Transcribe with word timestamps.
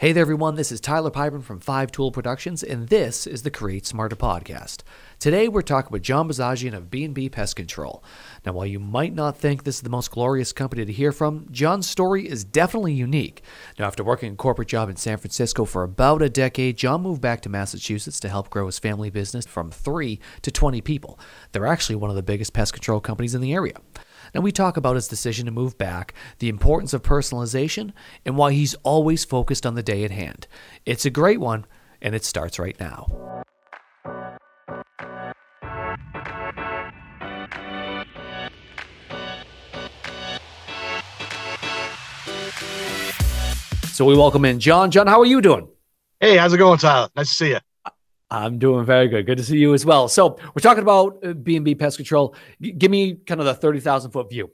Hey 0.00 0.12
there, 0.12 0.22
everyone. 0.22 0.54
This 0.54 0.72
is 0.72 0.80
Tyler 0.80 1.10
Pyburn 1.10 1.42
from 1.42 1.60
Five 1.60 1.92
Tool 1.92 2.10
Productions, 2.10 2.62
and 2.62 2.88
this 2.88 3.26
is 3.26 3.42
the 3.42 3.50
Create 3.50 3.84
Smarter 3.84 4.16
podcast. 4.16 4.78
Today, 5.18 5.46
we're 5.46 5.60
talking 5.60 5.92
with 5.92 6.00
John 6.00 6.26
Bazagian 6.26 6.72
of 6.72 6.90
B&B 6.90 7.28
Pest 7.28 7.54
Control. 7.54 8.02
Now, 8.46 8.52
while 8.52 8.64
you 8.64 8.80
might 8.80 9.14
not 9.14 9.36
think 9.36 9.62
this 9.62 9.74
is 9.74 9.82
the 9.82 9.90
most 9.90 10.10
glorious 10.10 10.54
company 10.54 10.86
to 10.86 10.92
hear 10.94 11.12
from, 11.12 11.46
John's 11.50 11.86
story 11.86 12.26
is 12.26 12.44
definitely 12.44 12.94
unique. 12.94 13.42
Now, 13.78 13.88
after 13.88 14.02
working 14.02 14.32
a 14.32 14.36
corporate 14.36 14.68
job 14.68 14.88
in 14.88 14.96
San 14.96 15.18
Francisco 15.18 15.66
for 15.66 15.82
about 15.82 16.22
a 16.22 16.30
decade, 16.30 16.78
John 16.78 17.02
moved 17.02 17.20
back 17.20 17.42
to 17.42 17.50
Massachusetts 17.50 18.20
to 18.20 18.30
help 18.30 18.48
grow 18.48 18.64
his 18.64 18.78
family 18.78 19.10
business 19.10 19.44
from 19.44 19.70
three 19.70 20.18
to 20.40 20.50
20 20.50 20.80
people. 20.80 21.20
They're 21.52 21.66
actually 21.66 21.96
one 21.96 22.08
of 22.08 22.16
the 22.16 22.22
biggest 22.22 22.54
pest 22.54 22.72
control 22.72 23.00
companies 23.00 23.34
in 23.34 23.42
the 23.42 23.52
area. 23.52 23.74
And 24.34 24.44
we 24.44 24.52
talk 24.52 24.76
about 24.76 24.94
his 24.94 25.08
decision 25.08 25.46
to 25.46 25.52
move 25.52 25.76
back, 25.78 26.14
the 26.38 26.48
importance 26.48 26.92
of 26.92 27.02
personalization, 27.02 27.92
and 28.24 28.36
why 28.36 28.52
he's 28.52 28.74
always 28.82 29.24
focused 29.24 29.66
on 29.66 29.74
the 29.74 29.82
day 29.82 30.04
at 30.04 30.10
hand. 30.10 30.46
It's 30.86 31.04
a 31.04 31.10
great 31.10 31.40
one, 31.40 31.66
and 32.00 32.14
it 32.14 32.24
starts 32.24 32.58
right 32.58 32.78
now. 32.78 33.44
So 43.92 44.06
we 44.06 44.16
welcome 44.16 44.46
in 44.46 44.60
John. 44.60 44.90
John, 44.90 45.06
how 45.06 45.20
are 45.20 45.26
you 45.26 45.42
doing? 45.42 45.68
Hey, 46.20 46.36
how's 46.36 46.54
it 46.54 46.58
going, 46.58 46.78
Tyler? 46.78 47.10
Nice 47.14 47.28
to 47.28 47.34
see 47.34 47.48
you. 47.50 47.58
I'm 48.30 48.58
doing 48.58 48.84
very 48.84 49.08
good. 49.08 49.26
Good 49.26 49.38
to 49.38 49.44
see 49.44 49.58
you 49.58 49.74
as 49.74 49.84
well. 49.84 50.08
So 50.08 50.38
we're 50.54 50.62
talking 50.62 50.82
about 50.82 51.20
B&B 51.42 51.72
uh, 51.72 51.74
Pest 51.74 51.96
Control. 51.96 52.34
G- 52.62 52.72
give 52.72 52.90
me 52.90 53.14
kind 53.14 53.40
of 53.40 53.46
the 53.46 53.54
30,000 53.54 54.12
foot 54.12 54.30
view. 54.30 54.50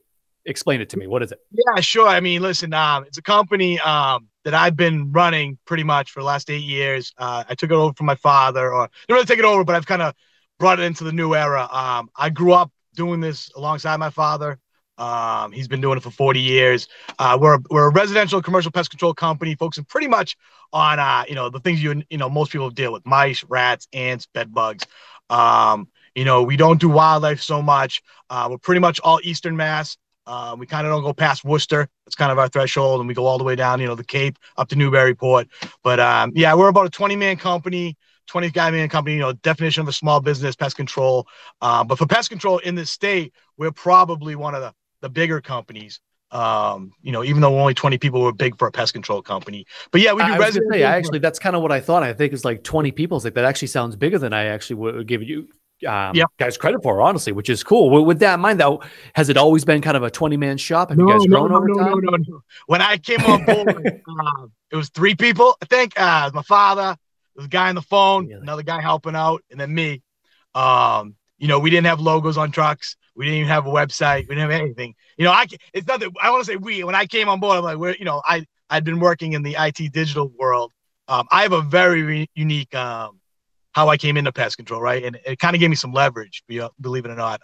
Explain 0.47 0.80
it 0.80 0.89
to 0.91 0.97
me. 0.97 1.07
What 1.07 1.23
is 1.23 1.33
it? 1.33 1.41
Yeah, 1.51 1.80
sure. 1.80 2.09
I 2.09 2.21
mean, 2.21 2.41
listen, 2.41 2.73
um, 2.73 3.05
it's 3.05 3.19
a 3.19 3.23
company 3.23 3.79
um, 3.80 4.29
that 4.45 4.55
I've 4.55 4.77
been 4.77 5.12
running 5.12 5.59
pretty 5.66 5.83
much 5.83 6.12
for 6.12 6.21
the 6.21 6.27
last 6.27 6.49
eight 6.51 6.62
years. 6.62 7.12
Uh, 7.19 7.45
I 7.49 7.55
took 7.55 7.71
it 7.71 7.75
over 7.75 7.93
from 7.95 8.07
my 8.07 8.15
father, 8.15 8.73
or 8.73 8.89
didn't 9.09 9.16
really 9.16 9.27
take 9.27 9.41
it 9.41 9.45
over, 9.45 9.65
but 9.65 9.74
I've 9.74 9.87
kind 9.87 10.02
of 10.02 10.15
brought 10.59 10.79
it 10.79 10.85
into 10.85 11.04
the 11.04 11.13
new 11.13 11.35
era. 11.35 11.69
Um, 11.71 12.09
I 12.16 12.30
grew 12.30 12.52
up 12.52 12.71
doing 12.95 13.21
this 13.21 13.51
alongside 13.57 13.97
my 13.99 14.10
father. 14.10 14.59
Um, 14.99 15.52
he's 15.52 15.69
been 15.69 15.80
doing 15.80 15.99
it 15.99 16.02
for 16.02 16.11
40 16.11 16.41
years. 16.41 16.89
Uh, 17.19 17.39
we're, 17.41 17.59
we're 17.71 17.89
a 17.89 17.93
residential 17.93 18.41
commercial 18.43 18.71
pest 18.71 18.91
control 18.91 19.15
company 19.15 19.55
focusing 19.55 19.85
pretty 19.85 20.09
much 20.09 20.37
on, 20.73 20.99
uh, 20.99 21.25
you 21.29 21.35
know, 21.35 21.51
the 21.51 21.61
things 21.61 21.83
you, 21.83 22.03
you 22.11 22.19
know, 22.19 22.29
most 22.29 22.53
people 22.53 22.71
deal 22.71 22.93
with 22.93 23.05
mice, 23.07 23.45
rats, 23.45 23.88
ants, 23.93 24.27
bed 24.27 24.53
bugs. 24.53 24.85
Um, 25.30 25.88
you 26.15 26.25
know, 26.25 26.43
we 26.43 26.57
don't 26.57 26.80
do 26.80 26.88
wildlife 26.88 27.41
so 27.43 27.61
much. 27.61 28.03
Uh, 28.30 28.49
we're 28.51 28.59
pretty 28.59 28.80
much 28.80 29.01
all 29.01 29.21
Eastern 29.23 29.57
Mass. 29.57 29.97
Uh, 30.27 30.57
we 30.59 30.66
kind 30.66 30.87
of 30.87 30.93
don't 30.93 31.03
go 31.03 31.13
past 31.13 31.45
Worcester. 31.45 31.88
It's 32.07 32.16
kind 32.16 32.33
of 32.33 32.38
our 32.38 32.49
threshold, 32.49 33.01
and 33.01 33.07
we 33.07 33.15
go 33.15 33.27
all 33.27 33.38
the 33.38 33.45
way 33.45 33.55
down, 33.55 33.81
you 33.81 33.87
know, 33.87 33.95
the 33.95 34.03
Cape 34.03 34.38
up 34.57 34.69
to 34.71 34.77
Newburyport. 34.77 35.47
But 35.85 36.01
um, 36.01 36.33
yeah, 36.35 36.55
we're 36.55 36.69
about 36.69 36.87
a 36.87 36.91
20 36.91 37.15
man 37.16 37.37
company. 37.37 37.97
20 38.27 38.51
guy 38.51 38.71
man 38.73 38.88
company, 38.88 39.15
you 39.15 39.21
know, 39.21 39.33
definition 39.33 39.83
of 39.83 39.88
a 39.88 39.93
small 39.93 40.21
business, 40.21 40.57
pest 40.57 40.75
control. 40.75 41.29
Uh, 41.60 41.85
but 41.85 41.97
for 41.97 42.07
pest 42.07 42.29
control 42.29 42.59
in 42.59 42.75
this 42.75 42.91
state, 42.91 43.33
we're 43.57 43.71
probably 43.71 44.35
one 44.35 44.53
of 44.53 44.63
the 44.63 44.75
the 45.01 45.09
bigger 45.09 45.41
companies. 45.41 46.01
Um, 46.33 46.93
you 47.02 47.13
know, 47.13 47.23
even 47.23 47.41
though 47.41 47.59
only 47.59 47.73
20 47.73 47.99
people 47.99 48.21
were 48.21 48.33
big 48.33 48.59
for 48.59 48.66
a 48.66 48.73
pest 48.73 48.93
control 48.93 49.23
company. 49.23 49.65
But 49.93 50.01
yeah, 50.01 50.13
we 50.13 50.23
do 50.25 50.33
I 50.33 50.38
resident. 50.38 50.73
Say, 50.73 50.83
actually, 50.83 51.21
that's 51.21 51.38
kind 51.38 51.55
of 51.55 51.63
what 51.63 51.71
I 51.71 51.80
thought. 51.80 52.03
I 52.03 52.13
think 52.13 52.33
it's 52.33 52.45
like 52.45 52.65
20 52.65 52.91
people. 52.93 53.16
It's 53.16 53.25
like 53.25 53.35
that 53.35 53.45
actually 53.45 53.69
sounds 53.69 53.95
bigger 53.95 54.19
than 54.19 54.33
I 54.33 54.47
actually 54.47 54.77
would 54.77 55.07
give 55.07 55.23
you 55.23 55.49
um, 55.87 56.15
yep. 56.15 56.29
guys 56.38 56.57
credit 56.57 56.83
for, 56.83 57.03
honestly, 57.03 57.33
which 57.33 57.51
is 57.51 57.63
cool. 57.63 58.05
With 58.05 58.19
that 58.21 58.35
in 58.35 58.41
mind, 58.41 58.59
though, 58.59 58.83
has 59.15 59.29
it 59.29 59.37
always 59.37 59.65
been 59.65 59.83
kind 59.83 59.97
of 59.97 60.03
a 60.03 60.11
20 60.11 60.37
man 60.37 60.57
shop? 60.57 60.88
Have 60.88 60.99
no, 60.99 61.07
you 61.07 61.13
guys 61.13 61.27
grown 61.27 61.51
no, 61.51 61.57
over 61.59 61.69
no, 61.69 61.75
time? 61.75 61.91
No, 61.91 62.10
no, 62.10 62.16
no. 62.16 62.41
When 62.66 62.81
I 62.81 62.97
came 62.97 63.21
on 63.21 63.45
board, 63.45 64.03
uh, 64.21 64.47
it 64.71 64.77
was 64.77 64.88
three 64.88 65.15
people. 65.15 65.56
I 65.62 65.66
think 65.66 65.99
uh, 65.99 66.31
my 66.33 66.43
father, 66.43 66.97
a 67.38 67.49
guy 67.49 67.69
on 67.69 67.75
the 67.75 67.83
phone, 67.83 68.27
really? 68.27 68.41
another 68.41 68.62
guy 68.62 68.81
helping 68.81 69.15
out, 69.15 69.43
and 69.50 69.60
then 69.60 69.75
me. 69.75 70.03
Um, 70.55 71.16
you 71.38 71.49
know, 71.49 71.59
we 71.59 71.69
didn't 71.69 71.87
have 71.87 72.00
logos 72.00 72.38
on 72.38 72.50
trucks. 72.50 72.97
We 73.17 73.25
didn't 73.25 73.38
even 73.41 73.49
have 73.49 73.66
a 73.66 73.71
website. 73.71 74.28
We 74.28 74.34
didn't 74.34 74.50
have 74.50 74.60
anything. 74.60 74.94
You 75.16 75.25
know, 75.25 75.32
I 75.32 75.47
it's 75.72 75.87
not 75.87 76.00
that 76.00 76.10
I 76.22 76.31
want 76.31 76.44
to 76.44 76.53
say 76.53 76.56
we. 76.56 76.84
When 76.84 76.94
I 76.94 77.06
came 77.06 77.28
on 77.28 77.41
board, 77.41 77.59
I'm 77.59 77.65
like, 77.65 77.78
we're 77.78 77.94
you 77.94 78.04
know, 78.04 78.22
I 78.25 78.44
I'd 78.71 78.84
been 78.84 79.00
working 79.00 79.32
in 79.32 79.43
the 79.43 79.56
IT 79.59 79.93
digital 79.93 80.32
world. 80.38 80.72
Um, 81.09 81.26
I 81.31 81.43
have 81.43 81.53
a 81.53 81.62
very 81.62 82.03
re- 82.03 82.31
unique 82.34 82.75
um, 82.75 83.21
how 83.76 83.88
I 83.88 83.99
came 83.99 84.16
into 84.16 84.32
pest 84.32 84.56
control, 84.56 84.81
right? 84.81 85.05
And 85.05 85.19
it 85.26 85.38
kind 85.38 85.55
of 85.55 85.60
gave 85.60 85.71
me 85.71 85.76
some 85.76 85.93
leverage, 85.93 86.43
believe 86.81 87.05
it 87.05 87.10
or 87.10 87.15
not, 87.15 87.41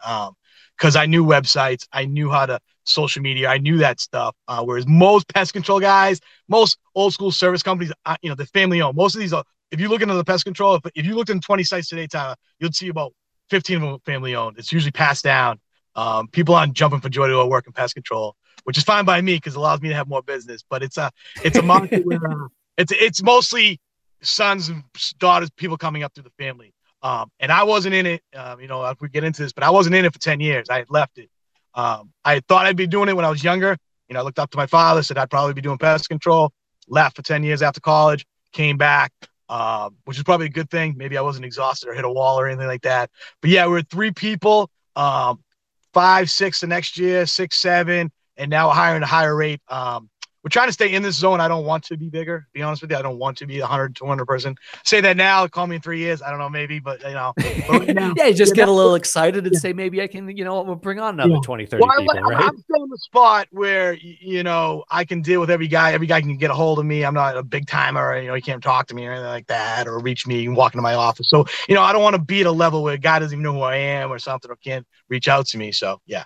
because 0.77 0.97
um, 0.97 1.03
I 1.03 1.05
knew 1.05 1.25
websites, 1.25 1.87
I 1.93 2.07
knew 2.07 2.31
how 2.31 2.47
to 2.47 2.59
social 2.85 3.23
media, 3.23 3.49
I 3.49 3.59
knew 3.59 3.77
that 3.79 4.01
stuff. 4.01 4.35
Uh, 4.49 4.65
whereas 4.65 4.87
most 4.87 5.29
pest 5.29 5.53
control 5.53 5.79
guys, 5.79 6.21
most 6.49 6.79
old 6.95 7.13
school 7.13 7.31
service 7.31 7.63
companies, 7.63 7.93
uh, 8.07 8.17
you 8.23 8.31
know, 8.31 8.35
the 8.35 8.47
family 8.47 8.81
owned. 8.81 8.97
Most 8.97 9.15
of 9.15 9.21
these 9.21 9.33
are. 9.33 9.45
If 9.71 9.81
you 9.81 9.89
look 9.89 10.03
into 10.03 10.13
the 10.15 10.25
pest 10.25 10.45
control, 10.45 10.75
if, 10.75 10.83
if 10.95 11.07
you 11.07 11.15
looked 11.15 11.31
in 11.31 11.41
20 11.41 11.65
sites 11.65 11.89
today, 11.89 12.07
Tyler, 12.07 12.37
you'll 12.61 12.73
see 12.73 12.89
about 12.89 13.13
15 13.53 13.77
of 13.77 13.83
them 13.83 13.99
family 14.07 14.35
owned. 14.35 14.59
It's 14.59 14.73
usually 14.73 14.93
passed 14.93 15.23
down. 15.23 15.61
Um, 15.95 16.27
people 16.27 16.55
aren't 16.55 16.73
jumping 16.73 17.01
for 17.01 17.11
joy 17.11 17.27
to 17.27 17.35
go 17.35 17.47
work 17.47 17.67
in 17.67 17.75
pest 17.75 17.93
control, 17.93 18.35
which 18.65 18.79
is 18.79 18.83
fine 18.83 19.05
by 19.05 19.21
me 19.21 19.35
because 19.35 19.55
it 19.55 19.59
allows 19.59 19.83
me 19.83 19.91
to 19.91 19.95
have 19.95 20.09
more 20.09 20.23
business. 20.23 20.65
But 20.69 20.83
it's 20.83 20.97
a 20.97 21.11
it's 21.45 21.59
a 21.59 21.63
market 21.63 22.03
where 22.07 22.27
uh, 22.27 22.49
it's 22.79 22.93
it's 22.93 23.23
mostly 23.23 23.79
sons 24.23 24.71
and 24.71 24.83
daughters, 25.19 25.51
people 25.51 25.77
coming 25.77 26.03
up 26.03 26.15
through 26.15 26.25
the 26.25 26.43
family. 26.43 26.73
Um, 27.03 27.31
and 27.41 27.53
I 27.53 27.65
wasn't 27.65 27.95
in 27.95 28.07
it. 28.07 28.23
Um, 28.35 28.61
you 28.61 28.69
know, 28.69 28.85
if 28.87 29.01
we 29.03 29.11
get 29.11 29.23
into 29.23 29.43
this, 29.43 29.53
but 29.53 29.65
I 29.65 29.71
wasn't 29.71 29.97
in 29.97 30.05
it 30.05 30.13
for 30.13 30.21
10 30.21 30.41
years. 30.41 30.71
I 30.71 30.79
had 30.79 30.89
left 30.89 31.19
it. 31.19 31.29
Um, 31.75 32.11
I 32.25 32.41
thought 32.41 32.65
I'd 32.65 32.77
be 32.77 32.87
doing 32.87 33.09
it 33.09 33.17
when 33.17 33.25
I 33.25 33.31
was 33.31 33.43
younger. 33.43 33.77
You 34.09 34.15
know, 34.15 34.21
I 34.21 34.23
looked 34.23 34.39
up 34.39 34.51
to 34.53 34.57
my 34.57 34.67
father, 34.67 35.03
said 35.03 35.19
I'd 35.19 35.29
probably 35.29 35.53
be 35.53 35.63
doing 35.63 35.79
pest 35.79 36.09
control. 36.09 36.53
Left 36.89 37.17
for 37.17 37.23
10 37.23 37.43
years 37.43 37.61
after 37.61 37.81
college, 37.81 38.25
came 38.53 38.77
back, 38.77 39.13
um, 39.53 39.97
which 40.05 40.17
is 40.17 40.23
probably 40.23 40.47
a 40.47 40.51
good 40.51 40.71
thing. 40.71 40.95
Maybe 40.97 41.19
I 41.19 41.21
wasn't 41.21 41.45
exhausted 41.45 41.91
or 41.91 41.93
hit 41.93 42.07
a 42.07 42.11
wall 42.11 42.41
or 42.41 42.49
anything 42.49 42.67
like 42.67 42.83
that. 42.83 43.11
But 43.43 43.51
yeah, 43.51 43.67
we're 43.67 43.83
three 43.83 44.11
people, 44.11 44.71
um, 44.97 45.45
five, 45.93 46.31
six 46.31 46.61
the 46.61 46.67
next 46.67 46.97
year, 46.97 47.27
six, 47.27 47.59
seven, 47.59 48.11
and 48.39 48.51
now 48.51 48.71
hiring 48.71 49.03
a 49.03 49.07
higher 49.07 49.37
rate. 49.37 49.61
Um, 49.69 50.09
we're 50.43 50.51
trying 50.51 50.69
to 50.69 50.73
stay 50.73 50.93
in 50.93 51.03
this 51.03 51.17
zone. 51.17 51.41
I 51.41 51.49
don't 51.49 51.65
want 51.65 51.85
to 51.85 51.97
be 51.97 52.09
bigger. 52.09 52.49
Be 52.53 52.63
honest 52.63 52.83
with 52.83 52.91
you, 52.91 52.97
I 52.97 53.03
don't 53.03 53.19
want 53.19 53.39
to 53.39 53.47
be 53.47 53.59
a 53.59 53.63
100, 53.63 53.95
200 53.95 54.27
person. 54.27 54.57
Say 54.85 55.01
that 55.01 55.17
now. 55.17 55.47
Call 55.47 55.67
me 55.67 55.77
in 55.77 55.83
three 55.83 55.99
years. 55.99 56.21
I 56.21 56.31
don't 56.31 56.39
know, 56.39 56.49
maybe, 56.49 56.81
but 56.81 57.01
you 57.03 57.15
know. 57.15 57.33
yeah, 57.39 58.27
you 58.27 58.35
just 58.35 58.53
yeah, 58.53 58.63
get 58.63 58.69
a 58.69 58.73
little 58.73 58.97
excited 58.97 59.45
and 59.45 59.55
yeah. 59.55 59.61
say 59.61 59.73
maybe 59.73 60.03
I 60.03 60.09
can, 60.09 60.35
you 60.37 60.45
know, 60.45 60.63
we'll 60.63 60.75
bring 60.75 60.99
on 60.99 61.15
another 61.15 61.35
yeah. 61.35 61.41
20, 61.45 61.67
30 61.67 61.83
well, 61.83 61.99
people, 61.99 62.19
I, 62.19 62.21
right? 62.21 62.45
I'm 62.45 62.59
still 62.59 62.83
in 62.83 62.91
the 62.91 62.99
spot 62.99 63.47
where 63.51 63.95
you 63.95 64.43
know 64.43 64.85
I 64.91 65.05
can 65.05 65.23
deal 65.23 65.41
with 65.41 65.51
every 65.51 65.69
guy. 65.69 65.93
Every 65.93 66.07
guy 66.07 66.21
can 66.21 66.37
get 66.37 66.51
a 66.51 66.55
hold 66.55 66.79
of 66.79 66.87
me. 66.87 67.05
I'm 67.05 67.15
not 67.15 67.37
a 67.37 67.43
big 67.43 67.67
timer. 67.67 68.19
You 68.19 68.29
know, 68.29 68.35
he 68.35 68.43
can't 68.43 68.63
talk 68.63 68.89
to 68.89 68.95
me 68.95 69.07
or 69.07 69.13
anything 69.13 69.29
like 69.29 69.47
that, 69.47 69.87
or 69.87 69.99
reach 70.01 70.27
me 70.27 70.45
and 70.47 70.57
walk 70.57 70.75
into 70.75 70.83
my 70.83 70.95
office. 70.95 71.29
So 71.29 71.47
you 71.69 71.75
know, 71.75 71.83
I 71.83 71.93
don't 71.93 72.03
want 72.03 72.17
to 72.17 72.23
be 72.23 72.41
at 72.41 72.47
a 72.47 72.53
level 72.53 72.83
where 72.83 72.95
a 72.95 72.99
guy 72.99 73.19
doesn't 73.19 73.35
even 73.35 73.43
know 73.43 73.53
who 73.53 73.61
I 73.61 73.77
am 73.77 74.13
or 74.13 74.19
something, 74.19 74.51
or 74.51 74.57
can't 74.57 74.87
reach 75.09 75.29
out 75.29 75.47
to 75.49 75.59
me. 75.59 75.73
So 75.73 76.01
yeah. 76.07 76.25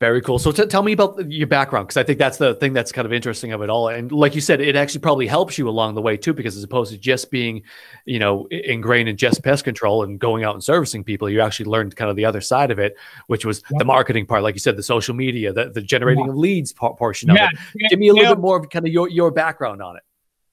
Very 0.00 0.22
cool. 0.22 0.38
So 0.38 0.50
t- 0.50 0.64
tell 0.64 0.82
me 0.82 0.92
about 0.92 1.30
your 1.30 1.46
background 1.46 1.86
because 1.86 1.98
I 1.98 2.04
think 2.04 2.18
that's 2.18 2.38
the 2.38 2.54
thing 2.54 2.72
that's 2.72 2.90
kind 2.90 3.04
of 3.04 3.12
interesting 3.12 3.52
of 3.52 3.60
it 3.60 3.68
all. 3.68 3.88
And 3.88 4.10
like 4.10 4.34
you 4.34 4.40
said, 4.40 4.62
it 4.62 4.74
actually 4.74 5.02
probably 5.02 5.26
helps 5.26 5.58
you 5.58 5.68
along 5.68 5.94
the 5.94 6.00
way 6.00 6.16
too, 6.16 6.32
because 6.32 6.56
as 6.56 6.64
opposed 6.64 6.90
to 6.92 6.98
just 6.98 7.30
being, 7.30 7.62
you 8.06 8.18
know, 8.18 8.46
ingrained 8.50 9.10
in 9.10 9.18
just 9.18 9.44
pest 9.44 9.62
control 9.62 10.02
and 10.02 10.18
going 10.18 10.42
out 10.42 10.54
and 10.54 10.64
servicing 10.64 11.04
people, 11.04 11.28
you 11.28 11.42
actually 11.42 11.66
learned 11.66 11.94
kind 11.96 12.08
of 12.08 12.16
the 12.16 12.24
other 12.24 12.40
side 12.40 12.70
of 12.70 12.78
it, 12.78 12.96
which 13.26 13.44
was 13.44 13.62
the 13.72 13.84
marketing 13.84 14.24
part, 14.24 14.42
like 14.42 14.54
you 14.54 14.58
said, 14.60 14.74
the 14.78 14.82
social 14.82 15.14
media, 15.14 15.52
the, 15.52 15.68
the 15.68 15.82
generating 15.82 16.24
yeah. 16.24 16.30
of 16.30 16.36
leads 16.38 16.72
part, 16.72 16.96
portion 16.96 17.28
of 17.28 17.36
yeah. 17.36 17.50
it. 17.74 17.90
Give 17.90 17.98
me 17.98 18.08
a 18.08 18.14
little 18.14 18.36
bit 18.36 18.40
more 18.40 18.56
of 18.56 18.70
kind 18.70 18.86
of 18.86 18.92
your 18.94 19.06
your 19.10 19.30
background 19.30 19.82
on 19.82 19.96
it. 19.96 20.02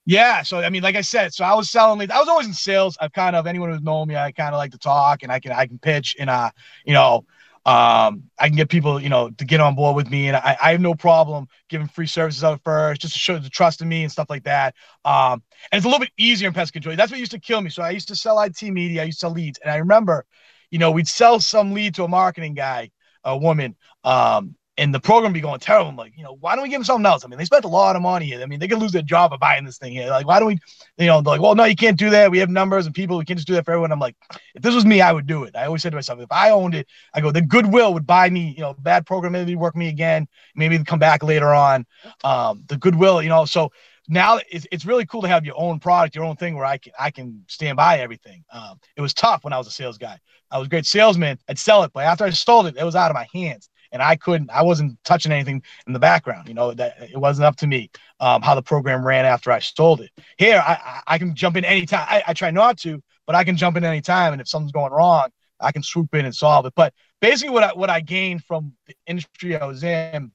Yeah. 0.04 0.42
So 0.42 0.58
I 0.58 0.68
mean, 0.68 0.82
like 0.82 0.96
I 0.96 1.00
said, 1.00 1.32
so 1.32 1.44
I 1.44 1.54
was 1.54 1.70
selling 1.70 1.98
leads. 1.98 2.12
I 2.12 2.18
was 2.18 2.28
always 2.28 2.46
in 2.46 2.52
sales. 2.52 2.98
I've 3.00 3.12
kind 3.12 3.34
of 3.34 3.46
anyone 3.46 3.70
who's 3.70 3.80
known 3.80 4.08
me, 4.08 4.16
I 4.16 4.30
kind 4.30 4.54
of 4.54 4.58
like 4.58 4.72
to 4.72 4.78
talk 4.78 5.22
and 5.22 5.32
I 5.32 5.40
can 5.40 5.52
I 5.52 5.66
can 5.66 5.78
pitch 5.78 6.16
and 6.18 6.28
uh, 6.28 6.50
you 6.84 6.92
know, 6.92 7.24
um, 7.66 8.24
I 8.38 8.48
can 8.48 8.56
get 8.56 8.68
people, 8.68 9.00
you 9.00 9.08
know, 9.08 9.30
to 9.30 9.44
get 9.44 9.60
on 9.60 9.74
board 9.74 9.96
with 9.96 10.10
me, 10.10 10.28
and 10.28 10.36
I, 10.36 10.56
I 10.62 10.72
have 10.72 10.80
no 10.80 10.94
problem 10.94 11.48
giving 11.68 11.88
free 11.88 12.06
services 12.06 12.44
out 12.44 12.60
first, 12.64 13.00
just 13.00 13.14
to 13.14 13.18
show 13.18 13.38
the 13.38 13.50
trust 13.50 13.80
in 13.82 13.88
me 13.88 14.02
and 14.02 14.12
stuff 14.12 14.30
like 14.30 14.44
that. 14.44 14.74
Um, 15.04 15.42
and 15.70 15.78
it's 15.78 15.84
a 15.84 15.88
little 15.88 16.00
bit 16.00 16.12
easier 16.18 16.48
in 16.48 16.54
pest 16.54 16.72
control. 16.72 16.96
That's 16.96 17.10
what 17.10 17.20
used 17.20 17.32
to 17.32 17.40
kill 17.40 17.60
me. 17.60 17.70
So 17.70 17.82
I 17.82 17.90
used 17.90 18.08
to 18.08 18.16
sell 18.16 18.40
IT 18.40 18.62
media, 18.62 19.02
I 19.02 19.04
used 19.06 19.20
to 19.20 19.26
sell 19.26 19.32
leads, 19.32 19.58
and 19.58 19.70
I 19.70 19.76
remember, 19.76 20.24
you 20.70 20.78
know, 20.78 20.90
we'd 20.90 21.08
sell 21.08 21.40
some 21.40 21.72
lead 21.72 21.94
to 21.96 22.04
a 22.04 22.08
marketing 22.08 22.54
guy, 22.54 22.90
a 23.24 23.36
woman, 23.36 23.76
um, 24.04 24.54
and 24.78 24.94
the 24.94 25.00
program 25.00 25.32
be 25.32 25.40
going 25.40 25.58
terrible. 25.58 25.90
I'm 25.90 25.96
like, 25.96 26.16
you 26.16 26.22
know, 26.22 26.36
why 26.40 26.54
don't 26.54 26.62
we 26.62 26.68
give 26.68 26.78
them 26.78 26.84
something 26.84 27.04
else? 27.04 27.24
I 27.24 27.28
mean, 27.28 27.36
they 27.36 27.44
spent 27.44 27.64
a 27.64 27.68
lot 27.68 27.96
of 27.96 28.00
money. 28.00 28.40
I 28.40 28.46
mean, 28.46 28.60
they 28.60 28.68
could 28.68 28.78
lose 28.78 28.92
their 28.92 29.02
job 29.02 29.32
by 29.32 29.36
buying 29.36 29.64
this 29.64 29.76
thing 29.76 29.92
here. 29.92 30.08
Like, 30.08 30.24
why 30.24 30.38
don't 30.38 30.46
we, 30.46 30.58
you 30.98 31.06
know, 31.06 31.20
they're 31.20 31.32
like, 31.32 31.40
well, 31.40 31.56
no, 31.56 31.64
you 31.64 31.74
can't 31.74 31.98
do 31.98 32.10
that. 32.10 32.30
We 32.30 32.38
have 32.38 32.48
numbers 32.48 32.86
and 32.86 32.94
people. 32.94 33.18
We 33.18 33.24
can't 33.24 33.38
just 33.38 33.48
do 33.48 33.54
that 33.54 33.64
for 33.64 33.72
everyone. 33.72 33.90
I'm 33.90 33.98
like, 33.98 34.14
if 34.54 34.62
this 34.62 34.76
was 34.76 34.86
me, 34.86 35.00
I 35.00 35.12
would 35.12 35.26
do 35.26 35.42
it. 35.42 35.56
I 35.56 35.66
always 35.66 35.82
said 35.82 35.90
to 35.90 35.96
myself, 35.96 36.20
if 36.20 36.30
I 36.30 36.50
owned 36.50 36.76
it, 36.76 36.86
I 37.12 37.20
go, 37.20 37.32
the 37.32 37.42
goodwill 37.42 37.92
would 37.92 38.06
buy 38.06 38.30
me, 38.30 38.54
you 38.56 38.60
know, 38.60 38.72
bad 38.78 39.04
program, 39.04 39.32
maybe 39.32 39.56
work 39.56 39.74
me 39.74 39.88
again, 39.88 40.28
maybe 40.54 40.78
come 40.84 41.00
back 41.00 41.24
later 41.24 41.52
on. 41.52 41.84
Um, 42.22 42.62
the 42.68 42.76
goodwill, 42.76 43.20
you 43.20 43.30
know, 43.30 43.46
so 43.46 43.72
now 44.06 44.38
it's, 44.48 44.66
it's 44.70 44.86
really 44.86 45.06
cool 45.06 45.22
to 45.22 45.28
have 45.28 45.44
your 45.44 45.58
own 45.58 45.80
product, 45.80 46.14
your 46.14 46.24
own 46.24 46.36
thing 46.36 46.54
where 46.54 46.64
I 46.64 46.78
can 46.78 46.92
I 46.98 47.10
can 47.10 47.44
stand 47.48 47.76
by 47.76 47.98
everything. 47.98 48.44
Um, 48.52 48.78
it 48.96 49.00
was 49.00 49.12
tough 49.12 49.42
when 49.42 49.52
I 49.52 49.58
was 49.58 49.66
a 49.66 49.72
sales 49.72 49.98
guy. 49.98 50.18
I 50.52 50.58
was 50.58 50.66
a 50.66 50.70
great 50.70 50.86
salesman. 50.86 51.38
I'd 51.48 51.58
sell 51.58 51.82
it, 51.82 51.90
but 51.92 52.04
after 52.04 52.24
I 52.24 52.30
sold 52.30 52.68
it, 52.68 52.76
it 52.78 52.84
was 52.84 52.96
out 52.96 53.10
of 53.10 53.14
my 53.14 53.26
hands 53.34 53.68
and 53.92 54.02
I 54.02 54.16
couldn't, 54.16 54.50
I 54.50 54.62
wasn't 54.62 54.98
touching 55.04 55.32
anything 55.32 55.62
in 55.86 55.92
the 55.92 55.98
background. 55.98 56.48
You 56.48 56.54
know 56.54 56.72
that 56.74 56.96
it 57.00 57.18
wasn't 57.18 57.46
up 57.46 57.56
to 57.56 57.66
me 57.66 57.90
um, 58.20 58.42
how 58.42 58.54
the 58.54 58.62
program 58.62 59.04
ran 59.04 59.24
after 59.24 59.50
I 59.50 59.58
sold 59.58 60.00
it. 60.00 60.10
Here, 60.36 60.62
I, 60.64 61.00
I 61.06 61.18
can 61.18 61.34
jump 61.34 61.56
in 61.56 61.64
anytime. 61.64 62.06
I, 62.08 62.22
I 62.28 62.34
try 62.34 62.50
not 62.50 62.78
to, 62.78 63.02
but 63.26 63.34
I 63.34 63.44
can 63.44 63.56
jump 63.56 63.76
in 63.76 63.84
anytime, 63.84 64.32
and 64.32 64.40
if 64.40 64.48
something's 64.48 64.72
going 64.72 64.92
wrong, 64.92 65.28
I 65.60 65.72
can 65.72 65.82
swoop 65.82 66.14
in 66.14 66.24
and 66.24 66.34
solve 66.34 66.66
it. 66.66 66.72
But 66.76 66.94
basically, 67.20 67.52
what 67.52 67.64
I, 67.64 67.72
what 67.72 67.90
I 67.90 68.00
gained 68.00 68.44
from 68.44 68.72
the 68.86 68.94
industry 69.06 69.56
I 69.56 69.64
was 69.64 69.82
in 69.82 70.32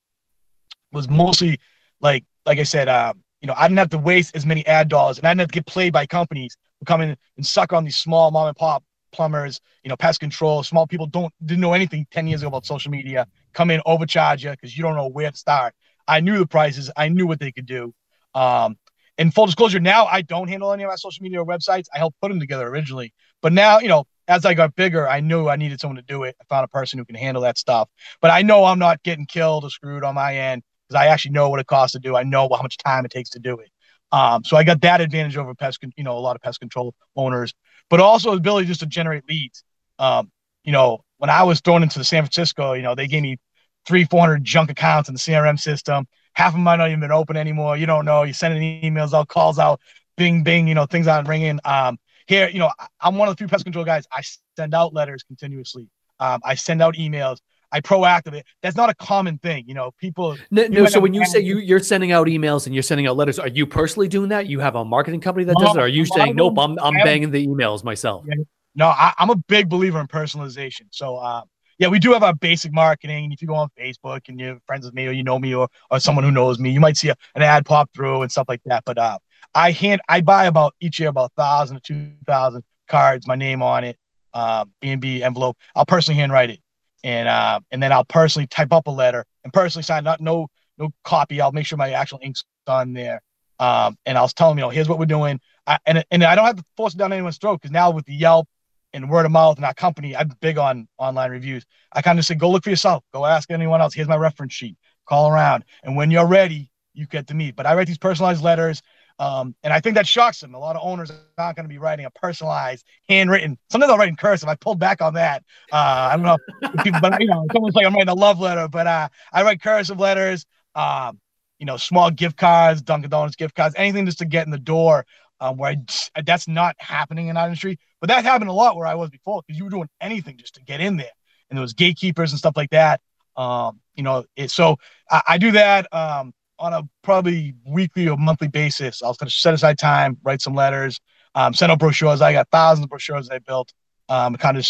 was 0.91 1.09
mostly 1.09 1.59
like 2.01 2.25
like 2.45 2.59
I 2.59 2.63
said, 2.63 2.88
uh, 2.88 3.13
you 3.41 3.47
know, 3.47 3.53
I 3.57 3.67
didn't 3.67 3.79
have 3.79 3.89
to 3.91 3.97
waste 3.97 4.35
as 4.35 4.45
many 4.45 4.65
ad 4.67 4.89
dollars, 4.89 5.17
and 5.17 5.27
I 5.27 5.31
didn't 5.31 5.41
have 5.41 5.50
to 5.50 5.53
get 5.53 5.65
played 5.65 5.94
by 5.94 6.05
companies 6.05 6.57
who 6.79 6.85
come 6.85 7.01
in 7.01 7.15
and 7.38 7.45
suck 7.45 7.73
on 7.73 7.83
these 7.83 7.97
small 7.97 8.31
mom 8.31 8.47
and 8.47 8.55
pop 8.55 8.83
plumbers, 9.11 9.61
you 9.83 9.89
know, 9.89 9.95
pest 9.95 10.19
control. 10.19 10.63
Small 10.63 10.88
people 10.88 11.05
don't 11.07 11.33
didn't 11.45 11.61
know 11.61 11.73
anything 11.73 12.05
ten 12.11 12.27
years 12.27 12.41
ago 12.41 12.50
about 12.50 12.65
social 12.65 12.91
media. 12.91 13.27
Come 13.53 13.71
in, 13.71 13.81
overcharge 13.85 14.44
you 14.44 14.51
because 14.51 14.75
you 14.75 14.83
don't 14.83 14.95
know 14.95 15.07
where 15.07 15.31
to 15.31 15.38
start. 15.38 15.73
I 16.07 16.19
knew 16.19 16.38
the 16.38 16.47
prices. 16.47 16.91
I 16.95 17.09
knew 17.09 17.27
what 17.27 17.39
they 17.39 17.51
could 17.51 17.65
do. 17.65 17.94
Um, 18.35 18.77
and 19.17 19.33
full 19.33 19.45
disclosure, 19.45 19.79
now 19.79 20.05
I 20.05 20.21
don't 20.21 20.47
handle 20.47 20.73
any 20.73 20.83
of 20.83 20.89
my 20.89 20.95
social 20.95 21.23
media 21.23 21.41
or 21.41 21.45
websites. 21.45 21.85
I 21.94 22.00
helped 22.00 22.19
put 22.19 22.29
them 22.29 22.39
together 22.39 22.67
originally, 22.67 23.13
but 23.41 23.53
now 23.53 23.79
you 23.79 23.88
know, 23.88 24.05
as 24.27 24.45
I 24.45 24.53
got 24.53 24.75
bigger, 24.75 25.07
I 25.07 25.19
knew 25.19 25.50
I 25.50 25.55
needed 25.55 25.79
someone 25.79 25.97
to 25.97 26.01
do 26.01 26.23
it. 26.23 26.35
I 26.41 26.45
found 26.45 26.65
a 26.65 26.67
person 26.67 26.97
who 26.97 27.05
can 27.05 27.15
handle 27.15 27.44
that 27.44 27.57
stuff. 27.57 27.89
But 28.21 28.31
I 28.31 28.41
know 28.41 28.65
I'm 28.65 28.79
not 28.79 29.03
getting 29.03 29.25
killed 29.25 29.63
or 29.63 29.69
screwed 29.69 30.03
on 30.03 30.15
my 30.15 30.35
end 30.35 30.63
because 30.88 31.00
I 31.00 31.07
actually 31.07 31.31
know 31.31 31.50
what 31.50 31.59
it 31.59 31.67
costs 31.67 31.94
to 31.94 32.00
do. 32.00 32.15
I 32.15 32.23
know 32.23 32.50
how 32.51 32.61
much 32.61 32.77
time 32.77 33.05
it 33.05 33.11
takes 33.11 33.29
to 33.31 33.39
do 33.39 33.59
it. 33.59 33.69
Um, 34.11 34.44
so 34.44 34.55
I 34.57 34.63
got 34.63 34.81
that 34.81 35.01
advantage 35.01 35.38
over 35.38 35.55
pest, 35.55 35.81
con- 35.81 35.91
you 35.97 36.03
know, 36.03 36.17
a 36.17 36.19
lot 36.19 36.35
of 36.35 36.41
pest 36.41 36.59
control 36.59 36.94
owners, 37.15 37.53
but 37.89 38.00
also 38.00 38.31
the 38.31 38.38
ability 38.38 38.67
just 38.67 38.81
to 38.81 38.85
generate 38.85 39.23
leads. 39.27 39.63
Um, 39.97 40.31
you 40.63 40.71
know, 40.71 41.04
when 41.18 41.30
I 41.30 41.44
was 41.44 41.62
thrown 41.62 41.83
into 41.83 42.00
the 42.00 42.06
San 42.06 42.24
Francisco, 42.24 42.74
you 42.74 42.81
know, 42.81 42.95
they 42.95 43.07
gave 43.07 43.24
me 43.24 43.38
three, 43.86 44.06
400 44.06 44.44
junk 44.44 44.69
accounts 44.69 45.10
in 45.10 45.15
the 45.15 45.19
CRM 45.19 45.60
system. 45.60 46.07
Half 46.33 46.50
of 46.50 46.54
them 46.54 46.63
might 46.63 46.77
not 46.77 46.88
even 46.88 47.00
been 47.00 47.12
open 47.12 47.38
anymore. 47.38 47.77
You 47.77 47.86
don't 47.86 48.06
know. 48.06 48.24
You're 48.24 48.33
sending 48.33 48.81
emails 48.81 49.13
out, 49.13 49.27
calls 49.27 49.60
out, 49.60 49.80
bing, 50.18 50.44
bing, 50.44 50.68
you 50.68 50.75
know, 50.75 50.86
things 50.86 51.07
aren't 51.07 51.27
ringing. 51.27 51.60
Um, 51.65 51.98
here, 52.27 52.50
you 52.50 52.60
know, 52.60 52.71
I'm 53.00 53.18
one 53.18 53.27
of 53.27 53.36
the 53.36 53.38
few 53.38 53.48
pest 53.48 53.63
control 53.63 53.86
guys. 53.86 54.06
I 54.12 54.21
send 54.57 54.74
out 54.74 54.94
letters 54.94 55.24
continuously. 55.24 55.89
Um, 56.19 56.39
I 56.44 56.56
send 56.56 56.81
out 56.81 56.95
emails. 56.95 57.38
I 57.71 57.81
proactive 57.81 58.33
it. 58.33 58.45
That's 58.62 58.77
not 58.77 58.89
a 58.92 58.94
common 58.94 59.39
thing, 59.39 59.65
you 59.68 59.74
know. 59.74 59.92
People. 59.98 60.38
No, 60.51 60.68
no 60.68 60.86
so 60.86 61.00
when 61.00 61.13
you 61.13 61.25
say 61.25 61.39
you 61.39 61.57
you're 61.57 61.80
sending 61.80 62.12
out 62.12 62.27
emails 62.27 62.68
and 62.68 62.75
you're 62.75 62.83
sending 62.83 63.07
out 63.07 63.18
letters, 63.18 63.39
are 63.39 63.48
you 63.48 63.65
personally 63.65 64.07
doing 64.07 64.30
that? 64.30 64.45
You 64.45 64.60
have 64.60 64.75
a 64.75 64.86
marketing 64.86 65.21
company 65.21 65.45
that 65.45 65.56
does 65.60 65.75
it? 65.75 65.80
Or 65.80 65.86
are 65.86 65.88
you 65.88 66.06
saying 66.06 66.36
nope? 66.36 66.57
I'm 66.60 66.77
I'm 66.80 66.94
banging 67.04 67.31
the 67.31 67.45
emails 67.48 67.83
myself. 67.83 68.25
Yeah. 68.27 68.36
No, 68.75 68.87
I, 68.87 69.13
am 69.19 69.29
a 69.29 69.35
big 69.35 69.69
believer 69.69 69.99
in 69.99 70.07
personalization. 70.07 70.83
So, 70.91 71.17
uh, 71.17 71.41
yeah, 71.77 71.87
we 71.87 71.99
do 71.99 72.13
have 72.13 72.23
our 72.23 72.33
basic 72.33 72.73
marketing. 72.73 73.31
If 73.31 73.41
you 73.41 73.47
go 73.47 73.55
on 73.55 73.69
Facebook 73.79 74.21
and 74.27 74.39
you're 74.39 74.59
friends 74.65 74.85
with 74.85 74.93
me 74.93 75.07
or 75.07 75.11
you 75.11 75.23
know 75.23 75.39
me 75.39 75.53
or, 75.53 75.67
or 75.91 75.99
someone 75.99 76.23
who 76.23 76.31
knows 76.31 76.59
me, 76.59 76.71
you 76.71 76.79
might 76.79 76.97
see 76.97 77.09
a, 77.09 77.15
an 77.35 77.41
ad 77.41 77.65
pop 77.65 77.89
through 77.93 78.21
and 78.21 78.31
stuff 78.31 78.45
like 78.47 78.61
that. 78.65 78.83
But 78.85 78.97
uh, 78.97 79.17
I 79.53 79.71
hand 79.71 80.01
I 80.07 80.21
buy 80.21 80.45
about 80.45 80.75
each 80.79 80.99
year 80.99 81.09
about 81.09 81.33
thousand 81.35 81.77
to 81.77 81.81
two 81.81 82.11
thousand 82.25 82.63
cards, 82.87 83.27
my 83.27 83.35
name 83.35 83.61
on 83.61 83.83
it, 83.83 83.97
uh, 84.33 84.65
B&B 84.81 85.23
envelope. 85.23 85.57
I'll 85.75 85.85
personally 85.85 86.19
handwrite 86.19 86.51
it 86.51 86.59
and 87.03 87.27
uh, 87.27 87.59
and 87.71 87.83
then 87.83 87.91
I'll 87.91 88.05
personally 88.05 88.47
type 88.47 88.71
up 88.71 88.87
a 88.87 88.91
letter 88.91 89.25
and 89.43 89.51
personally 89.51 89.83
sign 89.83 90.03
not 90.03 90.21
no 90.21 90.47
no 90.77 90.89
copy. 91.03 91.41
I'll 91.41 91.51
make 91.51 91.65
sure 91.65 91.77
my 91.77 91.91
actual 91.91 92.19
ink's 92.21 92.43
on 92.67 92.93
there. 92.93 93.21
Um, 93.59 93.97
and 94.05 94.17
I'll 94.17 94.27
tell 94.27 94.49
them, 94.49 94.57
you 94.57 94.63
know, 94.63 94.69
here's 94.69 94.89
what 94.89 94.99
we're 94.99 95.05
doing. 95.05 95.39
I, 95.67 95.77
and 95.85 96.03
and 96.11 96.23
I 96.23 96.35
don't 96.35 96.45
have 96.45 96.55
to 96.57 96.65
force 96.75 96.93
it 96.93 96.97
down 96.97 97.13
anyone's 97.13 97.37
throat 97.37 97.61
because 97.61 97.71
now 97.71 97.91
with 97.91 98.05
the 98.05 98.15
Yelp 98.15 98.47
and 98.93 99.09
word 99.09 99.25
of 99.25 99.31
mouth 99.31 99.57
and 99.57 99.65
our 99.65 99.73
company, 99.73 100.15
I'm 100.15 100.31
big 100.39 100.57
on 100.57 100.87
online 100.97 101.31
reviews. 101.31 101.65
I 101.91 102.01
kind 102.01 102.19
of 102.19 102.25
say, 102.25 102.35
go 102.35 102.49
look 102.49 102.63
for 102.63 102.69
yourself. 102.69 103.03
Go 103.13 103.25
ask 103.25 103.49
anyone 103.51 103.81
else. 103.81 103.93
Here's 103.93 104.07
my 104.07 104.17
reference 104.17 104.53
sheet. 104.53 104.77
Call 105.05 105.29
around, 105.29 105.65
and 105.83 105.95
when 105.97 106.11
you're 106.11 106.27
ready, 106.27 106.71
you 106.93 107.07
get 107.07 107.27
to 107.27 107.33
meet. 107.33 107.55
But 107.55 107.65
I 107.65 107.75
write 107.75 107.87
these 107.87 107.97
personalized 107.97 108.43
letters. 108.43 108.81
Um, 109.19 109.53
and 109.63 109.71
I 109.71 109.79
think 109.79 109.95
that 109.95 110.07
shocks 110.07 110.39
them. 110.39 110.55
A 110.55 110.59
lot 110.59 110.75
of 110.75 110.81
owners 110.83 111.11
are 111.11 111.19
not 111.37 111.55
going 111.55 111.65
to 111.65 111.69
be 111.69 111.77
writing 111.77 112.05
a 112.05 112.11
personalized, 112.11 112.83
handwritten. 113.07 113.59
Sometimes 113.69 113.91
I'll 113.91 113.97
write 113.97 114.09
in 114.09 114.15
cursive. 114.15 114.49
I 114.49 114.55
pulled 114.55 114.79
back 114.79 115.01
on 115.01 115.13
that. 115.13 115.43
Uh, 115.71 116.09
I 116.11 116.17
don't 116.17 116.25
know, 116.25 116.37
people, 116.83 116.99
but 116.99 117.21
you 117.21 117.27
know, 117.27 117.43
it's 117.45 117.55
almost 117.55 117.75
like 117.75 117.85
I'm 117.85 117.93
writing 117.93 118.09
a 118.09 118.15
love 118.15 118.39
letter, 118.39 118.67
but 118.67 118.87
uh, 118.87 119.09
I 119.31 119.43
write 119.43 119.61
cursive 119.61 119.99
letters. 119.99 120.45
Um, 120.73 121.19
you 121.59 121.65
know, 121.65 121.77
small 121.77 122.11
gift 122.11 122.37
cards, 122.37 122.81
Dunkin' 122.81 123.09
Donuts 123.09 123.35
gift 123.35 123.55
cards, 123.55 123.75
anything 123.77 124.05
just 124.05 124.17
to 124.17 124.25
get 124.25 124.45
in 124.45 124.51
the 124.51 124.57
door. 124.57 125.05
Um, 125.43 125.57
where 125.57 125.75
I, 126.15 126.21
that's 126.21 126.47
not 126.47 126.75
happening 126.79 127.27
in 127.27 127.35
our 127.35 127.47
industry, 127.47 127.77
but 127.99 128.07
that 128.07 128.23
happened 128.23 128.49
a 128.49 128.53
lot 128.53 128.77
where 128.77 128.87
I 128.87 128.95
was 128.95 129.09
before 129.09 129.41
because 129.45 129.57
you 129.57 129.65
were 129.65 129.69
doing 129.69 129.89
anything 129.99 130.37
just 130.37 130.55
to 130.55 130.63
get 130.63 130.79
in 130.79 130.95
there, 130.97 131.11
and 131.49 131.57
there 131.57 131.61
was 131.61 131.73
gatekeepers 131.73 132.31
and 132.31 132.39
stuff 132.39 132.55
like 132.55 132.69
that. 132.69 133.01
Um, 133.35 133.81
you 133.93 134.03
know, 134.03 134.23
it, 134.37 134.51
so 134.51 134.77
I, 135.11 135.21
I 135.27 135.37
do 135.37 135.51
that. 135.51 135.93
Um, 135.93 136.33
on 136.59 136.73
a 136.73 136.83
probably 137.01 137.55
weekly 137.65 138.07
or 138.07 138.15
monthly 138.15 138.47
basis. 138.47 139.03
I'll 139.03 139.15
kind 139.15 139.27
of 139.27 139.33
set 139.33 139.53
aside 139.53 139.77
time, 139.77 140.17
write 140.23 140.41
some 140.41 140.53
letters, 140.55 140.99
um, 141.35 141.53
send 141.53 141.71
out 141.71 141.79
brochures. 141.79 142.21
I 142.21 142.31
got 142.31 142.47
thousands 142.51 142.85
of 142.85 142.89
brochures 142.89 143.29
I 143.29 143.39
built. 143.39 143.73
Um, 144.07 144.35
kind 144.35 144.57
of 144.57 144.65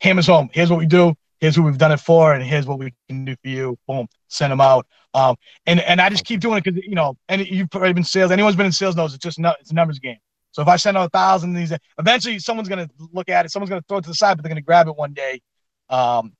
hammers 0.00 0.26
home. 0.26 0.48
Here's 0.52 0.70
what 0.70 0.78
we 0.78 0.86
do. 0.86 1.14
Here's 1.40 1.58
what 1.58 1.66
we've 1.66 1.78
done 1.78 1.92
it 1.92 2.00
for, 2.00 2.34
and 2.34 2.42
here's 2.42 2.66
what 2.66 2.78
we 2.78 2.92
can 3.08 3.24
do 3.24 3.36
for 3.42 3.48
you. 3.48 3.78
Boom, 3.86 4.06
send 4.28 4.52
them 4.52 4.60
out. 4.60 4.86
Um, 5.14 5.36
and 5.66 5.80
and 5.80 6.00
I 6.00 6.08
just 6.08 6.24
keep 6.24 6.40
doing 6.40 6.58
it 6.58 6.64
because 6.64 6.82
you 6.84 6.94
know, 6.94 7.16
and 7.28 7.46
you've 7.46 7.70
probably 7.70 7.92
been 7.92 8.04
sales. 8.04 8.30
Anyone's 8.30 8.56
been 8.56 8.66
in 8.66 8.72
sales 8.72 8.94
knows 8.94 9.14
it's 9.14 9.22
just 9.22 9.38
not, 9.38 9.56
it's 9.60 9.70
a 9.70 9.74
numbers 9.74 9.98
game. 9.98 10.18
So 10.52 10.62
if 10.62 10.68
I 10.68 10.76
send 10.76 10.96
out 10.96 11.06
a 11.06 11.10
thousand 11.10 11.50
of 11.50 11.56
these, 11.56 11.78
eventually 11.98 12.38
someone's 12.38 12.68
gonna 12.68 12.88
look 13.12 13.28
at 13.28 13.46
it. 13.46 13.50
Someone's 13.50 13.70
gonna 13.70 13.82
throw 13.88 13.98
it 13.98 14.02
to 14.02 14.10
the 14.10 14.14
side, 14.14 14.36
but 14.36 14.42
they're 14.42 14.50
gonna 14.50 14.60
grab 14.60 14.88
it 14.88 14.96
one 14.96 15.12
day. 15.12 15.40
Um, 15.88 16.34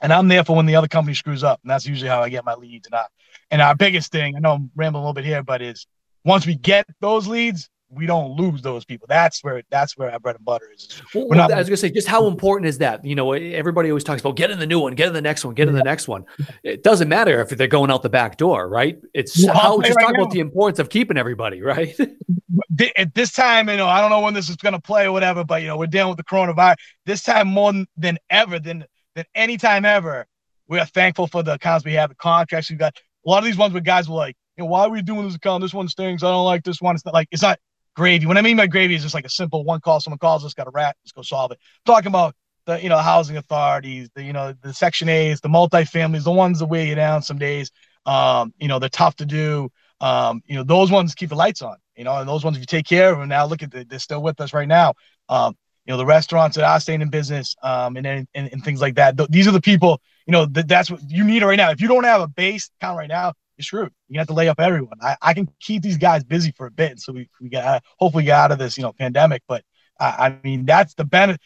and 0.00 0.12
I'm 0.12 0.28
there 0.28 0.44
for 0.44 0.56
when 0.56 0.66
the 0.66 0.76
other 0.76 0.88
company 0.88 1.14
screws 1.14 1.42
up, 1.42 1.60
and 1.62 1.70
that's 1.70 1.86
usually 1.86 2.10
how 2.10 2.22
I 2.22 2.28
get 2.28 2.44
my 2.44 2.54
leads. 2.54 2.86
And 2.86 2.94
I, 2.94 3.04
and 3.50 3.62
our 3.62 3.74
biggest 3.74 4.12
thing, 4.12 4.36
I 4.36 4.40
know 4.40 4.52
I'm 4.52 4.70
rambling 4.74 5.02
a 5.02 5.04
little 5.04 5.14
bit 5.14 5.24
here, 5.24 5.42
but 5.42 5.62
is 5.62 5.86
once 6.24 6.46
we 6.46 6.54
get 6.54 6.86
those 7.00 7.26
leads, 7.26 7.70
we 7.88 8.06
don't 8.06 8.36
lose 8.36 8.62
those 8.62 8.84
people. 8.84 9.06
That's 9.08 9.42
where 9.44 9.62
that's 9.70 9.96
where 9.96 10.10
our 10.10 10.18
bread 10.18 10.36
and 10.36 10.44
butter 10.44 10.70
is. 10.74 11.00
Well, 11.14 11.28
not, 11.30 11.52
I 11.52 11.58
was 11.58 11.68
gonna 11.68 11.76
say, 11.76 11.90
just 11.90 12.08
how 12.08 12.26
important 12.26 12.68
is 12.68 12.78
that? 12.78 13.04
You 13.04 13.14
know, 13.14 13.32
everybody 13.32 13.90
always 13.90 14.04
talks 14.04 14.20
about 14.20 14.36
get 14.36 14.50
in 14.50 14.58
the 14.58 14.66
new 14.66 14.80
one, 14.80 14.94
get 14.94 15.08
in 15.08 15.14
the 15.14 15.22
next 15.22 15.44
one, 15.44 15.54
get 15.54 15.68
in 15.68 15.74
the 15.74 15.82
next 15.82 16.08
one. 16.08 16.24
It 16.62 16.82
doesn't 16.82 17.08
matter 17.08 17.40
if 17.40 17.50
they're 17.50 17.66
going 17.66 17.90
out 17.90 18.02
the 18.02 18.08
back 18.08 18.36
door, 18.36 18.68
right? 18.68 18.98
It's 19.14 19.44
well, 19.44 19.54
how 19.54 19.80
just 19.80 19.96
right 19.96 20.04
talk 20.04 20.16
now. 20.16 20.22
about 20.22 20.32
the 20.32 20.40
importance 20.40 20.78
of 20.78 20.88
keeping 20.88 21.16
everybody, 21.16 21.62
right? 21.62 21.96
At 22.96 23.14
this 23.14 23.32
time, 23.32 23.68
you 23.68 23.76
know, 23.76 23.86
I 23.86 24.00
don't 24.00 24.10
know 24.10 24.20
when 24.20 24.34
this 24.34 24.48
is 24.48 24.56
gonna 24.56 24.80
play 24.80 25.06
or 25.06 25.12
whatever, 25.12 25.44
but 25.44 25.62
you 25.62 25.68
know, 25.68 25.76
we're 25.76 25.86
dealing 25.86 26.08
with 26.08 26.18
the 26.18 26.24
coronavirus. 26.24 26.76
This 27.04 27.22
time 27.22 27.48
more 27.48 27.72
than 27.96 28.18
ever 28.30 28.58
than 28.58 28.84
than 29.14 29.24
any 29.34 29.56
time 29.56 29.84
ever, 29.84 30.26
we 30.68 30.78
are 30.78 30.86
thankful 30.86 31.28
for 31.28 31.42
the 31.42 31.54
accounts 31.54 31.84
we 31.84 31.92
have, 31.94 32.10
the 32.10 32.16
contracts 32.16 32.70
we 32.70 32.76
got. 32.76 32.96
A 33.24 33.30
lot 33.30 33.38
of 33.38 33.44
these 33.44 33.56
ones 33.56 33.72
where 33.72 33.82
guys 33.82 34.08
were 34.08 34.16
like, 34.16 34.36
you 34.56 34.64
know, 34.64 34.70
why 34.70 34.82
are 34.82 34.90
we 34.90 35.02
doing 35.02 35.26
this 35.26 35.34
account? 35.34 35.62
This 35.62 35.74
one 35.74 35.88
stinks. 35.88 36.22
I 36.22 36.30
don't 36.30 36.44
like 36.44 36.64
this 36.64 36.80
one. 36.80 36.94
It's 36.94 37.04
not 37.04 37.14
like 37.14 37.28
it's 37.30 37.42
not 37.42 37.58
gravy. 37.96 38.26
What 38.26 38.38
I 38.38 38.42
mean 38.42 38.56
by 38.56 38.66
gravy 38.66 38.94
is 38.94 39.02
just 39.02 39.14
like 39.14 39.24
a 39.24 39.30
simple 39.30 39.64
one 39.64 39.80
call. 39.80 40.00
Someone 40.00 40.18
calls 40.18 40.44
us, 40.44 40.54
got 40.54 40.68
a 40.68 40.70
rat, 40.70 40.96
let's 41.02 41.12
go 41.12 41.22
solve 41.22 41.50
it. 41.50 41.58
I'm 41.60 41.94
talking 41.94 42.08
about 42.08 42.36
the 42.66 42.80
you 42.80 42.88
know 42.88 42.98
housing 42.98 43.36
authorities, 43.36 44.08
the 44.14 44.22
you 44.22 44.32
know 44.32 44.54
the 44.62 44.72
section 44.72 45.08
8's, 45.08 45.40
the 45.40 45.48
multifamilies, 45.48 46.24
the 46.24 46.32
ones 46.32 46.58
that 46.58 46.66
weigh 46.66 46.88
you 46.88 46.94
down 46.94 47.22
some 47.22 47.38
days. 47.38 47.70
Um, 48.04 48.52
you 48.58 48.68
know 48.68 48.78
they're 48.78 48.88
tough 48.88 49.16
to 49.16 49.26
do. 49.26 49.70
Um, 50.00 50.42
you 50.46 50.54
know 50.54 50.62
those 50.62 50.90
ones 50.90 51.14
keep 51.14 51.30
the 51.30 51.36
lights 51.36 51.62
on. 51.62 51.76
You 51.96 52.04
know, 52.04 52.16
and 52.18 52.28
those 52.28 52.44
ones 52.44 52.56
if 52.56 52.60
you 52.60 52.66
take 52.66 52.86
care 52.86 53.10
of 53.10 53.18
them 53.18 53.28
now, 53.28 53.46
look 53.46 53.62
at 53.62 53.70
the, 53.70 53.84
they're 53.84 53.98
still 53.98 54.22
with 54.22 54.40
us 54.40 54.52
right 54.52 54.68
now. 54.68 54.94
Um, 55.28 55.56
you 55.86 55.92
know 55.92 55.96
the 55.96 56.06
restaurants 56.06 56.56
that 56.56 56.64
are 56.64 56.80
staying 56.80 57.00
in 57.00 57.08
business 57.08 57.56
um, 57.62 57.96
and, 57.96 58.06
and 58.06 58.28
and 58.34 58.64
things 58.64 58.80
like 58.80 58.96
that. 58.96 59.16
These 59.30 59.48
are 59.48 59.52
the 59.52 59.60
people. 59.60 60.00
You 60.26 60.32
know 60.32 60.46
th- 60.46 60.66
that's 60.66 60.90
what 60.90 61.00
you 61.08 61.24
need 61.24 61.42
right 61.42 61.56
now. 61.56 61.70
If 61.70 61.80
you 61.80 61.88
don't 61.88 62.04
have 62.04 62.20
a 62.20 62.28
base 62.28 62.70
account 62.80 62.98
right 62.98 63.08
now, 63.08 63.32
you're 63.56 63.64
screwed. 63.64 63.92
You 64.08 64.18
have 64.18 64.28
to 64.28 64.34
lay 64.34 64.48
up 64.48 64.60
everyone. 64.60 64.98
I, 65.00 65.16
I 65.22 65.34
can 65.34 65.48
keep 65.60 65.82
these 65.82 65.96
guys 65.96 66.24
busy 66.24 66.52
for 66.56 66.66
a 66.66 66.70
bit, 66.70 66.92
And 66.92 67.00
so 67.00 67.12
we 67.12 67.28
we 67.40 67.48
get 67.48 67.82
hopefully 67.98 68.24
get 68.24 68.38
out 68.38 68.52
of 68.52 68.58
this 68.58 68.76
you 68.76 68.82
know 68.82 68.92
pandemic. 68.92 69.42
But 69.48 69.64
uh, 69.98 70.14
I 70.18 70.36
mean 70.44 70.66
that's 70.66 70.94
the 70.94 71.04
benefit. 71.04 71.40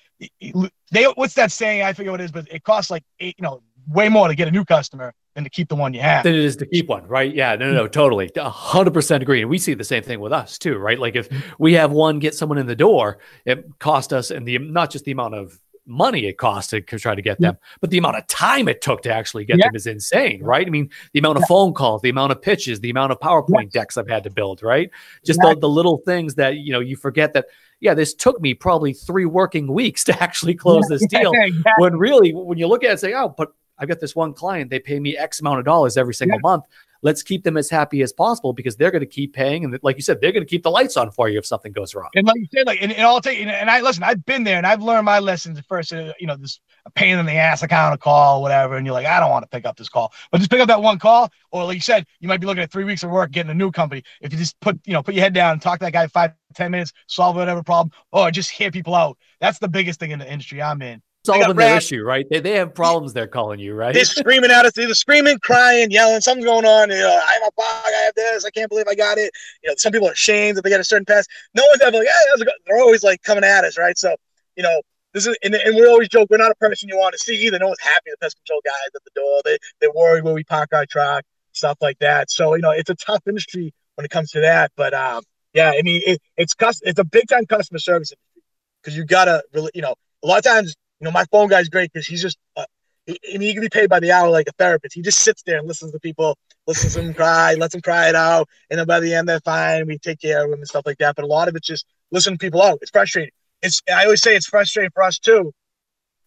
They 0.90 1.04
what's 1.14 1.34
that 1.34 1.52
saying? 1.52 1.82
I 1.82 1.92
forget 1.92 2.10
what 2.10 2.20
it 2.20 2.24
is, 2.24 2.32
but 2.32 2.46
it 2.50 2.64
costs 2.64 2.90
like 2.90 3.04
eight, 3.20 3.36
you 3.38 3.42
know 3.42 3.62
way 3.88 4.08
more 4.08 4.28
to 4.28 4.34
get 4.34 4.48
a 4.48 4.50
new 4.50 4.64
customer 4.64 5.12
than 5.34 5.44
to 5.44 5.50
keep 5.50 5.68
the 5.68 5.76
one 5.76 5.94
you 5.94 6.00
have. 6.00 6.24
Than 6.24 6.34
it 6.34 6.44
is 6.44 6.56
to 6.56 6.66
keep 6.66 6.88
one, 6.88 7.06
right? 7.06 7.32
Yeah, 7.32 7.56
no, 7.56 7.66
no, 7.72 7.74
no, 7.74 7.86
totally, 7.86 8.30
hundred 8.36 8.92
percent 8.92 9.22
agree. 9.22 9.40
And 9.40 9.50
we 9.50 9.58
see 9.58 9.74
the 9.74 9.84
same 9.84 10.02
thing 10.02 10.20
with 10.20 10.32
us 10.32 10.58
too, 10.58 10.76
right? 10.76 10.98
Like 10.98 11.16
if 11.16 11.28
we 11.58 11.74
have 11.74 11.92
one 11.92 12.18
get 12.18 12.34
someone 12.34 12.58
in 12.58 12.66
the 12.66 12.76
door, 12.76 13.18
it 13.44 13.66
cost 13.78 14.12
us, 14.12 14.30
and 14.30 14.46
the 14.46 14.58
not 14.58 14.90
just 14.90 15.04
the 15.04 15.12
amount 15.12 15.34
of 15.34 15.58
money 15.90 16.26
it 16.26 16.38
cost 16.38 16.70
to 16.70 16.80
try 16.80 17.14
to 17.14 17.22
get 17.22 17.34
mm-hmm. 17.34 17.44
them, 17.44 17.58
but 17.80 17.90
the 17.90 17.98
amount 17.98 18.16
of 18.16 18.26
time 18.28 18.68
it 18.68 18.80
took 18.80 19.02
to 19.02 19.12
actually 19.12 19.44
get 19.44 19.58
yeah. 19.58 19.66
them 19.66 19.76
is 19.76 19.86
insane, 19.86 20.42
right? 20.42 20.66
I 20.66 20.70
mean, 20.70 20.88
the 21.12 21.18
amount 21.18 21.36
of 21.36 21.42
yeah. 21.42 21.48
phone 21.48 21.74
calls, 21.74 22.00
the 22.02 22.08
amount 22.08 22.32
of 22.32 22.40
pitches, 22.40 22.80
the 22.80 22.90
amount 22.90 23.12
of 23.12 23.18
PowerPoint 23.20 23.70
decks 23.70 23.96
I've 23.96 24.08
had 24.08 24.24
to 24.24 24.30
build, 24.30 24.62
right? 24.62 24.90
Just 25.24 25.40
the, 25.40 25.56
the 25.60 25.68
little 25.68 25.98
things 26.06 26.36
that 26.36 26.56
you 26.56 26.72
know 26.72 26.80
you 26.80 26.96
forget 26.96 27.34
that 27.34 27.46
yeah, 27.80 27.94
this 27.94 28.14
took 28.14 28.40
me 28.40 28.54
probably 28.54 28.92
three 28.92 29.24
working 29.24 29.72
weeks 29.72 30.04
to 30.10 30.22
actually 30.22 30.54
close 30.54 30.86
this 30.88 31.04
deal. 31.06 31.32
Exactly. 31.40 31.72
When 31.78 31.96
really, 31.96 32.32
when 32.32 32.58
you 32.58 32.66
look 32.66 32.84
at 32.84 32.92
it, 32.92 33.00
say, 33.00 33.14
oh, 33.14 33.30
but 33.30 33.52
I've 33.78 33.88
got 33.88 33.98
this 33.98 34.14
one 34.14 34.34
client, 34.34 34.70
they 34.70 34.78
pay 34.78 35.00
me 35.00 35.16
X 35.16 35.40
amount 35.40 35.58
of 35.58 35.64
dollars 35.64 35.96
every 35.96 36.12
single 36.12 36.36
yeah. 36.36 36.50
month. 36.50 36.64
Let's 37.02 37.22
keep 37.22 37.44
them 37.44 37.56
as 37.56 37.70
happy 37.70 38.02
as 38.02 38.12
possible 38.12 38.52
because 38.52 38.76
they're 38.76 38.90
going 38.90 39.00
to 39.00 39.06
keep 39.06 39.32
paying. 39.32 39.64
And 39.64 39.78
like 39.82 39.96
you 39.96 40.02
said, 40.02 40.20
they're 40.20 40.32
going 40.32 40.44
to 40.44 40.48
keep 40.48 40.62
the 40.62 40.70
lights 40.70 40.96
on 40.96 41.10
for 41.10 41.28
you 41.28 41.38
if 41.38 41.46
something 41.46 41.72
goes 41.72 41.94
wrong. 41.94 42.10
And 42.14 42.26
like 42.26 42.36
you 42.38 42.46
said, 42.52 42.66
like, 42.66 42.82
and, 42.82 42.92
and 42.92 43.02
I'll 43.02 43.20
take, 43.20 43.40
and, 43.40 43.70
I 43.70 43.80
listen, 43.80 44.02
I've 44.02 44.24
been 44.26 44.44
there 44.44 44.56
and 44.56 44.66
I've 44.66 44.82
learned 44.82 45.04
my 45.04 45.18
lessons 45.18 45.60
first, 45.68 45.92
uh, 45.92 46.12
you 46.18 46.26
know, 46.26 46.36
this 46.36 46.60
pain 46.94 47.18
in 47.18 47.26
the 47.26 47.32
ass 47.32 47.62
account 47.62 47.94
a 47.94 47.98
call, 47.98 48.42
whatever. 48.42 48.76
And 48.76 48.86
you're 48.86 48.94
like, 48.94 49.06
I 49.06 49.20
don't 49.20 49.30
want 49.30 49.42
to 49.42 49.48
pick 49.48 49.64
up 49.64 49.76
this 49.76 49.88
call, 49.88 50.12
but 50.30 50.38
just 50.38 50.50
pick 50.50 50.60
up 50.60 50.68
that 50.68 50.82
one 50.82 50.98
call. 50.98 51.30
Or 51.50 51.64
like 51.64 51.74
you 51.74 51.80
said, 51.80 52.06
you 52.20 52.28
might 52.28 52.40
be 52.40 52.46
looking 52.46 52.62
at 52.62 52.70
three 52.70 52.84
weeks 52.84 53.02
of 53.02 53.10
work, 53.10 53.30
getting 53.30 53.50
a 53.50 53.54
new 53.54 53.70
company. 53.70 54.02
If 54.20 54.32
you 54.32 54.38
just 54.38 54.58
put, 54.60 54.78
you 54.86 54.92
know, 54.92 55.02
put 55.02 55.14
your 55.14 55.24
head 55.24 55.34
down 55.34 55.52
and 55.52 55.62
talk 55.62 55.78
to 55.78 55.84
that 55.86 55.92
guy 55.92 56.06
five, 56.06 56.32
ten 56.54 56.70
minutes, 56.70 56.92
solve 57.06 57.36
whatever 57.36 57.62
problem, 57.62 57.92
or 58.12 58.30
just 58.30 58.50
hear 58.50 58.70
people 58.70 58.94
out. 58.94 59.16
That's 59.40 59.58
the 59.58 59.68
biggest 59.68 60.00
thing 60.00 60.10
in 60.10 60.18
the 60.18 60.30
industry 60.30 60.62
I'm 60.62 60.82
in 60.82 61.02
solving 61.24 61.56
their 61.56 61.76
issue, 61.76 62.02
right? 62.02 62.26
They, 62.30 62.40
they 62.40 62.52
have 62.52 62.74
problems 62.74 63.12
they're 63.12 63.26
calling 63.26 63.60
you, 63.60 63.74
right? 63.74 63.94
They're 63.94 64.04
screaming 64.04 64.50
at 64.50 64.64
us, 64.64 64.72
They're 64.72 64.92
screaming, 64.94 65.38
crying, 65.40 65.90
yelling, 65.90 66.20
something's 66.20 66.46
going 66.46 66.64
on. 66.64 66.90
You 66.90 66.98
know, 66.98 67.20
I 67.22 67.32
have 67.34 67.42
a 67.42 67.52
bug, 67.56 67.66
I 67.86 68.02
have 68.04 68.14
this, 68.14 68.44
I 68.44 68.50
can't 68.50 68.68
believe 68.68 68.86
I 68.88 68.94
got 68.94 69.18
it. 69.18 69.30
You 69.62 69.70
know, 69.70 69.74
some 69.76 69.92
people 69.92 70.08
are 70.08 70.12
ashamed 70.12 70.56
that 70.56 70.62
they 70.62 70.70
get 70.70 70.80
a 70.80 70.84
certain 70.84 71.04
pass. 71.04 71.26
No 71.54 71.62
one's 71.68 71.82
ever 71.82 71.98
like, 71.98 72.06
hey, 72.06 72.44
they're 72.66 72.80
always 72.80 73.02
like 73.02 73.22
coming 73.22 73.44
at 73.44 73.64
us, 73.64 73.78
right? 73.78 73.96
So, 73.98 74.16
you 74.56 74.62
know, 74.62 74.80
this 75.12 75.26
is 75.26 75.36
and, 75.42 75.54
and 75.54 75.74
we 75.74 75.86
always 75.86 76.08
joke 76.08 76.28
we're 76.30 76.36
not 76.36 76.52
a 76.52 76.54
person 76.56 76.88
you 76.88 76.96
want 76.96 77.12
to 77.14 77.18
see 77.18 77.34
either. 77.46 77.58
No 77.58 77.66
one's 77.68 77.80
happy 77.80 78.10
the 78.10 78.16
pest 78.20 78.36
control 78.36 78.60
guys 78.64 78.90
at 78.94 79.02
the 79.04 79.10
door. 79.14 79.40
They 79.44 79.58
they're 79.80 79.92
worried 79.92 80.24
where 80.24 80.34
we 80.34 80.44
park 80.44 80.70
our 80.72 80.86
truck, 80.86 81.24
stuff 81.52 81.78
like 81.80 81.98
that. 81.98 82.30
So, 82.30 82.54
you 82.54 82.62
know, 82.62 82.70
it's 82.70 82.90
a 82.90 82.94
tough 82.94 83.22
industry 83.26 83.74
when 83.96 84.04
it 84.04 84.10
comes 84.10 84.30
to 84.32 84.40
that. 84.40 84.70
But 84.76 84.94
um, 84.94 85.22
yeah, 85.52 85.72
I 85.76 85.82
mean 85.82 86.02
it, 86.06 86.20
it's 86.36 86.54
it's 86.82 87.00
a 87.00 87.04
big 87.04 87.28
time 87.28 87.46
customer 87.46 87.80
service 87.80 88.12
industry 88.12 88.42
because 88.82 88.96
you 88.96 89.04
gotta 89.04 89.42
really, 89.52 89.72
you 89.74 89.82
know, 89.82 89.94
a 90.22 90.26
lot 90.26 90.38
of 90.38 90.44
times 90.44 90.76
you 91.00 91.04
know, 91.06 91.10
my 91.10 91.24
phone 91.30 91.48
guy's 91.48 91.68
great 91.68 91.92
because 91.92 92.06
he's 92.06 92.22
just, 92.22 92.38
uh, 92.56 92.64
he, 93.06 93.18
he 93.24 93.52
can 93.52 93.62
be 93.62 93.68
paid 93.68 93.88
by 93.88 94.00
the 94.00 94.12
hour 94.12 94.28
like 94.28 94.46
a 94.48 94.52
therapist. 94.52 94.94
He 94.94 95.02
just 95.02 95.20
sits 95.20 95.42
there 95.42 95.58
and 95.58 95.66
listens 95.66 95.92
to 95.92 95.98
people, 95.98 96.36
listens 96.66 96.94
to 96.94 97.02
them 97.02 97.14
cry, 97.14 97.54
lets 97.54 97.72
them 97.72 97.80
cry 97.80 98.08
it 98.08 98.14
out. 98.14 98.48
And 98.68 98.78
then 98.78 98.86
by 98.86 99.00
the 99.00 99.14
end, 99.14 99.28
they're 99.28 99.40
fine. 99.40 99.86
We 99.86 99.98
take 99.98 100.20
care 100.20 100.44
of 100.44 100.50
them 100.50 100.60
and 100.60 100.68
stuff 100.68 100.84
like 100.86 100.98
that. 100.98 101.16
But 101.16 101.24
a 101.24 101.28
lot 101.28 101.48
of 101.48 101.56
it's 101.56 101.66
just 101.66 101.86
listening 102.10 102.38
to 102.38 102.44
people 102.44 102.62
out. 102.62 102.78
It's 102.82 102.90
frustrating. 102.90 103.32
It's, 103.62 103.80
I 103.92 104.04
always 104.04 104.22
say 104.22 104.36
it's 104.36 104.46
frustrating 104.46 104.90
for 104.92 105.02
us 105.02 105.18
too. 105.18 105.52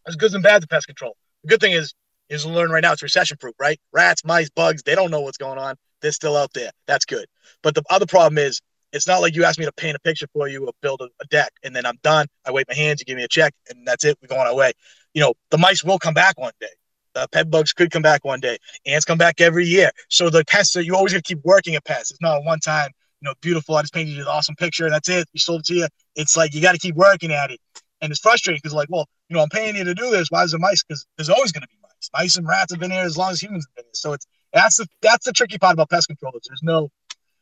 There's 0.05 0.15
goods 0.15 0.33
and 0.33 0.43
bads 0.43 0.63
of 0.63 0.69
pest 0.69 0.87
control. 0.87 1.15
The 1.43 1.49
good 1.49 1.61
thing 1.61 1.73
is, 1.73 1.93
is 2.29 2.45
learn 2.45 2.71
right 2.71 2.81
now 2.81 2.93
it's 2.93 3.03
recession 3.03 3.37
proof, 3.37 3.53
right? 3.59 3.79
Rats, 3.91 4.25
mice, 4.25 4.49
bugs, 4.49 4.83
they 4.83 4.95
don't 4.95 5.11
know 5.11 5.21
what's 5.21 5.37
going 5.37 5.59
on. 5.59 5.75
They're 6.01 6.11
still 6.11 6.35
out 6.35 6.51
there. 6.53 6.71
That's 6.87 7.05
good. 7.05 7.25
But 7.61 7.75
the 7.75 7.83
other 7.89 8.05
problem 8.05 8.37
is 8.37 8.61
it's 8.93 9.07
not 9.07 9.21
like 9.21 9.35
you 9.35 9.43
ask 9.43 9.59
me 9.59 9.65
to 9.65 9.71
paint 9.71 9.95
a 9.95 9.99
picture 9.99 10.27
for 10.31 10.47
you 10.47 10.65
or 10.65 10.71
build 10.81 11.01
a, 11.01 11.09
a, 11.21 11.25
deck 11.27 11.51
and 11.63 11.75
then 11.75 11.85
I'm 11.85 11.97
done. 12.03 12.27
I 12.45 12.51
wave 12.51 12.65
my 12.69 12.75
hands, 12.75 13.01
you 13.01 13.05
give 13.05 13.17
me 13.17 13.23
a 13.23 13.27
check, 13.27 13.53
and 13.69 13.85
that's 13.85 14.05
it. 14.05 14.17
We 14.21 14.27
go 14.27 14.37
on 14.37 14.47
our 14.47 14.55
way. 14.55 14.71
You 15.13 15.21
know, 15.21 15.33
the 15.49 15.57
mice 15.57 15.83
will 15.83 15.99
come 15.99 16.13
back 16.13 16.39
one 16.39 16.53
day. 16.61 16.67
The 17.13 17.27
bed 17.31 17.51
bugs 17.51 17.73
could 17.73 17.91
come 17.91 18.01
back 18.01 18.23
one 18.23 18.39
day. 18.39 18.57
Ants 18.85 19.05
come 19.05 19.17
back 19.17 19.41
every 19.41 19.65
year. 19.65 19.91
So 20.09 20.29
the 20.29 20.45
pests, 20.45 20.75
you 20.75 20.95
always 20.95 21.11
gonna 21.11 21.21
keep 21.23 21.43
working 21.43 21.75
at 21.75 21.85
pests. 21.85 22.11
It's 22.11 22.21
not 22.21 22.37
a 22.37 22.41
one 22.41 22.59
time, 22.59 22.91
you 23.21 23.29
know, 23.29 23.33
beautiful. 23.41 23.75
I 23.75 23.81
just 23.81 23.93
painted 23.93 24.15
you 24.15 24.21
an 24.21 24.27
awesome 24.27 24.55
picture. 24.55 24.85
and 24.85 24.93
That's 24.93 25.09
it. 25.09 25.27
We 25.33 25.39
sold 25.39 25.61
it 25.61 25.65
to 25.67 25.75
you. 25.75 25.87
It's 26.15 26.37
like 26.37 26.53
you 26.53 26.61
got 26.61 26.73
to 26.73 26.79
keep 26.79 26.95
working 26.95 27.31
at 27.31 27.51
it. 27.51 27.59
And 28.01 28.11
it's 28.11 28.19
frustrating 28.19 28.59
because, 28.61 28.73
like, 28.73 28.89
well, 28.91 29.07
you 29.29 29.35
know, 29.35 29.41
I'm 29.41 29.49
paying 29.49 29.77
you 29.77 29.85
to 29.85 29.93
do 29.95 30.11
this. 30.11 30.29
Why 30.29 30.43
is 30.43 30.51
there 30.51 30.59
mice? 30.59 30.83
Because 30.83 31.05
there's 31.17 31.29
always 31.29 31.53
to 31.53 31.61
be 31.61 31.67
mice. 31.81 32.09
Mice 32.13 32.35
and 32.35 32.45
rats 32.45 32.73
have 32.73 32.81
been 32.81 32.91
here 32.91 33.03
as 33.03 33.17
long 33.17 33.31
as 33.31 33.41
humans 33.41 33.65
have 33.65 33.75
been 33.75 33.85
here. 33.85 33.93
So 33.93 34.11
it's 34.11 34.27
that's 34.51 34.77
the 34.77 34.87
that's 35.01 35.25
the 35.25 35.31
tricky 35.31 35.57
part 35.57 35.73
about 35.73 35.89
pest 35.89 36.07
control. 36.07 36.33
Is 36.35 36.41
there's 36.47 36.63
no 36.63 36.89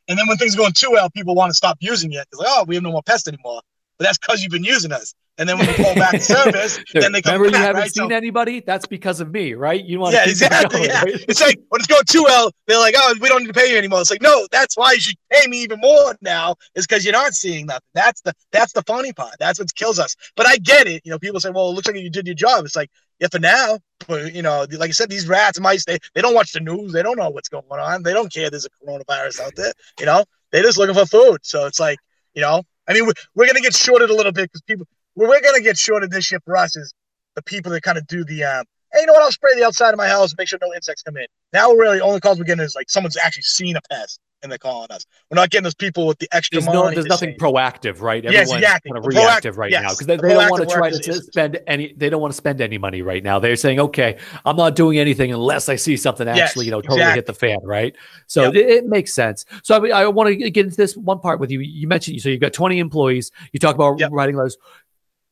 and 0.08 0.18
then 0.18 0.28
when 0.28 0.38
things 0.38 0.56
are 0.56 0.58
going 0.58 0.74
too 0.74 0.92
well, 0.92 1.10
people 1.10 1.36
want 1.36 1.50
to 1.50 1.54
stop 1.54 1.78
using 1.80 2.14
it. 2.14 2.26
It's 2.32 2.40
like, 2.40 2.48
oh, 2.50 2.66
we 2.68 2.76
have 2.76 2.84
no 2.84 2.92
more 2.92 3.04
pests 3.04 3.28
anymore. 3.28 3.62
But 3.98 4.06
that's 4.06 4.18
because 4.18 4.42
you've 4.42 4.52
been 4.52 4.64
using 4.64 4.92
us. 4.92 5.14
And 5.38 5.48
then 5.48 5.58
when 5.58 5.68
we 5.68 5.74
pull 5.74 5.96
back 5.96 6.22
service, 6.22 6.80
then 6.94 7.12
they 7.12 7.22
come 7.22 7.34
Remember, 7.34 7.52
back, 7.52 7.60
you 7.60 7.66
haven't 7.66 7.82
right? 7.82 7.92
seen 7.92 8.10
so, 8.10 8.16
anybody? 8.16 8.60
That's 8.60 8.86
because 8.86 9.20
of 9.22 9.32
me, 9.32 9.54
right? 9.54 9.84
You 9.84 10.00
want 10.00 10.14
yeah, 10.14 10.26
to 10.26 10.30
exactly. 10.30 10.80
Going, 10.80 10.90
yeah. 10.90 11.02
Right? 11.02 11.26
It's 11.28 11.42
like 11.42 11.60
when 11.70 11.80
it's 11.80 11.88
going 11.88 12.04
too 12.08 12.24
well, 12.24 12.52
they're 12.68 12.80
like, 12.80 12.96
oh, 12.98 13.16
we 13.22 13.28
don't 13.30 13.42
need 13.42 13.48
to 13.48 13.54
pay 13.54 13.72
you 13.72 13.78
anymore. 13.78 14.02
It's 14.02 14.12
like, 14.12 14.22
no, 14.22 14.48
that's 14.52 14.76
why 14.78 14.94
you 14.94 15.00
should 15.00 15.16
pay 15.32 15.48
me 15.48 15.62
even 15.64 15.80
more 15.80 16.16
now, 16.22 16.56
is 16.76 16.86
because 16.86 17.06
you're 17.06 17.14
not 17.14 17.34
seeing 17.34 17.68
nothing. 17.68 17.82
That's 17.94 18.22
the 18.22 18.34
that's 18.52 18.74
the 18.74 18.84
funny 18.84 19.14
part. 19.14 19.36
That's 19.40 19.60
what 19.60 19.74
kills 19.76 20.00
us. 20.00 20.16
But 20.36 20.48
I 20.48 20.58
get 20.58 20.88
it. 20.88 21.02
You 21.06 21.12
know, 21.12 21.20
people 21.20 21.40
say, 21.40 21.52
well, 21.52 21.70
it 21.70 21.74
looks 21.74 21.88
like 21.88 21.96
you 21.96 22.10
did 22.10 22.28
your 22.28 22.36
job. 22.36 22.66
It's 22.66 22.76
like, 22.76 22.90
yeah, 23.22 23.28
for 23.32 23.40
now, 23.40 23.78
but 24.08 24.34
you 24.34 24.42
know, 24.42 24.66
like 24.72 24.90
I 24.90 24.92
said, 24.92 25.10
these 25.10 25.28
rats, 25.28 25.60
mice, 25.60 25.86
they, 25.86 26.00
they 26.16 26.22
don't 26.22 26.34
watch 26.34 26.54
the 26.54 26.60
news. 26.60 26.92
They 26.92 27.04
don't 27.04 27.18
know 27.18 27.30
what's 27.30 27.50
going 27.50 27.64
on. 27.70 28.02
They 28.02 28.14
don't 28.14 28.34
care 28.34 28.50
there's 28.50 28.66
a 28.66 28.86
coronavirus 28.86 29.42
out 29.42 29.54
there. 29.56 29.72
You 30.00 30.08
know, 30.08 30.26
they're 30.52 30.64
just 30.64 30.80
looking 30.80 30.96
for 30.96 31.06
food. 31.06 31.38
So 31.44 31.68
it's 31.68 31.80
like, 31.80 32.00
you 32.34 32.42
know, 32.42 32.64
I 32.90 32.94
mean, 32.94 33.06
we're, 33.06 33.14
we're 33.36 33.46
to 33.46 33.62
get 33.62 33.76
shorted 33.76 34.10
a 34.10 34.16
little 34.16 34.32
bit 34.32 34.52
because 34.52 34.64
people, 34.64 34.88
where 35.14 35.30
we're 35.30 35.40
to 35.40 35.62
get 35.62 35.78
shorted 35.78 36.10
this 36.10 36.32
year 36.32 36.40
for 36.44 36.58
us 36.58 36.76
is 36.76 36.96
the 37.36 37.44
people 37.44 37.72
that 37.74 37.84
kind 37.84 38.00
of 38.00 38.08
do 38.08 38.26
the, 38.26 38.44
um, 38.44 38.66
hey, 38.92 39.02
you 39.02 39.06
know 39.06 39.14
what? 39.14 39.22
I'll 39.22 39.32
spray 39.32 39.52
the 39.56 39.66
outside 39.66 39.92
of 39.92 39.98
my 39.98 40.08
house 40.08 40.34
make 40.36 40.48
sure 40.48 40.58
no 40.60 40.74
insects 40.74 41.04
come 41.04 41.16
in. 41.16 41.28
Now 41.54 41.72
really 41.74 42.02
only 42.02 42.22
calls 42.22 42.40
we're 42.40 42.46
getting 42.46 42.66
is 42.66 42.76
like 42.76 42.90
someone's 42.90 43.18
actually 43.18 43.44
seen 43.44 43.78
a 43.78 43.82
pest 43.92 44.20
and 44.44 44.52
they're 44.52 44.60
calling 44.60 44.92
us. 44.92 45.06
We're 45.30 45.36
not 45.36 45.50
getting 45.50 45.64
those 45.64 45.76
people 45.76 46.08
with 46.08 46.20
the 46.20 46.28
extra 46.32 46.58
there's 46.58 46.66
money. 46.66 46.80
No, 46.80 46.92
there's 46.92 47.06
nothing 47.06 47.36
proactive, 47.36 48.02
right? 48.02 48.24
Everyone's 48.24 48.50
yes, 48.50 48.58
exactly. 48.58 48.92
kind 48.92 48.98
of 48.98 49.06
reactive 49.06 49.58
right 49.58 49.72
yes. 49.72 49.84
now 49.84 49.90
because 49.90 50.08
they, 50.08 50.18
they 50.18 50.34
don't 50.34 50.50
want 50.50 50.70
to 50.70 50.76
try 50.76 50.90
to, 50.90 51.14
spend 51.22 51.60
any. 51.68 51.94
They 51.94 52.10
don't 52.10 52.22
want 52.22 52.34
to 52.34 52.38
spend 52.38 52.62
any 52.62 52.78
money 52.78 53.02
right 53.02 53.24
now. 53.24 53.40
They're 53.40 53.56
saying, 53.56 53.80
okay, 53.80 54.18
I'm 54.46 54.56
not 54.56 54.76
doing 54.76 55.00
anything 55.00 55.32
unless 55.34 55.70
I 55.70 55.76
see 55.76 55.98
something 55.98 56.28
actually, 56.28 56.66
yes, 56.66 56.66
you 56.66 56.72
know, 56.72 56.82
totally 56.82 57.02
exactly. 57.02 57.18
hit 57.18 57.26
the 57.26 57.34
fan, 57.34 57.60
right? 57.64 57.96
So 58.28 58.44
yep. 58.46 58.56
it, 58.56 58.70
it, 58.70 58.86
makes 58.86 59.14
sense. 59.14 59.46
So 59.64 59.76
I, 59.76 59.80
mean, 59.80 59.94
I 59.94 60.08
want 60.08 60.30
to 60.30 60.50
get 60.50 60.66
into 60.66 60.78
this 60.78 60.98
one 60.98 61.20
part 61.20 61.40
with 61.40 61.52
you. 61.52 61.60
You 61.60 61.88
mentioned 61.88 62.20
so 62.22 62.30
you've 62.30 62.42
got 62.42 62.54
20 62.54 62.80
employees. 62.80 63.32
You 63.52 63.60
talk 63.60 63.76
about 63.76 64.00
yep. 64.00 64.12
writing 64.12 64.36
letters 64.36 64.58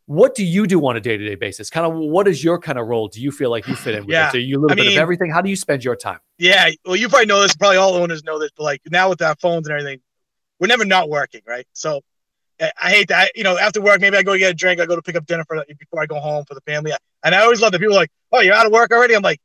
what 0.10 0.34
do 0.34 0.44
you 0.44 0.66
do 0.66 0.84
on 0.88 0.98
a 0.98 1.00
day-to-day 1.00 1.36
basis 1.36 1.70
kind 1.70 1.86
of 1.86 1.96
what 1.96 2.28
is 2.28 2.44
your 2.44 2.58
kind 2.58 2.80
of 2.80 2.88
role 2.88 3.08
do 3.08 3.22
you 3.22 3.32
feel 3.32 3.52
like 3.52 3.68
you 3.68 3.76
fit 3.76 3.94
in 3.94 4.08
with 4.08 4.14
yeah. 4.14 4.30
it 4.30 4.32
so 4.32 4.40
you 4.40 4.58
a 4.58 4.60
little 4.60 4.72
I 4.72 4.76
bit 4.76 4.88
mean, 4.88 4.98
of 4.98 5.02
everything 5.04 5.30
how 5.30 5.40
do 5.40 5.52
you 5.52 5.56
spend 5.56 5.84
your 5.84 5.96
time 5.96 6.18
yeah 6.40 6.72
well 6.84 6.96
you 6.96 7.08
probably 7.10 7.28
know 7.28 7.40
this 7.42 7.56
probably 7.56 7.78
all 7.78 7.94
owners 7.94 8.24
know 8.24 8.40
this 8.40 8.50
but 8.58 8.64
like 8.64 8.82
now 8.90 9.10
with 9.10 9.22
our 9.22 9.36
phones 9.36 9.68
and 9.68 9.78
everything 9.78 10.02
we're 10.60 10.66
never 10.66 10.84
not 10.84 11.10
working 11.10 11.42
right 11.46 11.68
so 11.74 12.02
I 12.60 12.90
hate 12.90 13.08
that. 13.08 13.32
You 13.36 13.44
know, 13.44 13.58
after 13.58 13.80
work, 13.80 14.02
maybe 14.02 14.18
I 14.18 14.24
go 14.24 14.38
get 14.38 14.52
a 14.52 14.54
drink. 14.54 14.82
I 14.82 14.86
go 14.86 14.94
to 14.96 15.02
pick 15.02 15.16
up 15.16 15.26
dinner 15.26 15.46
for 15.46 15.64
before 15.80 16.02
I 16.02 16.06
go 16.06 16.20
home 16.20 16.44
for 16.44 16.56
the 16.56 16.62
family. 16.62 16.92
And 17.24 17.34
I 17.34 17.42
always 17.42 17.62
love 17.62 17.72
the 17.72 17.80
people 17.80 17.96
like, 17.96 18.12
"Oh, 18.34 18.42
you're 18.42 18.54
out 18.54 18.66
of 18.66 18.74
work 18.74 18.92
already?" 18.92 19.16
I'm 19.16 19.22
like, 19.22 19.40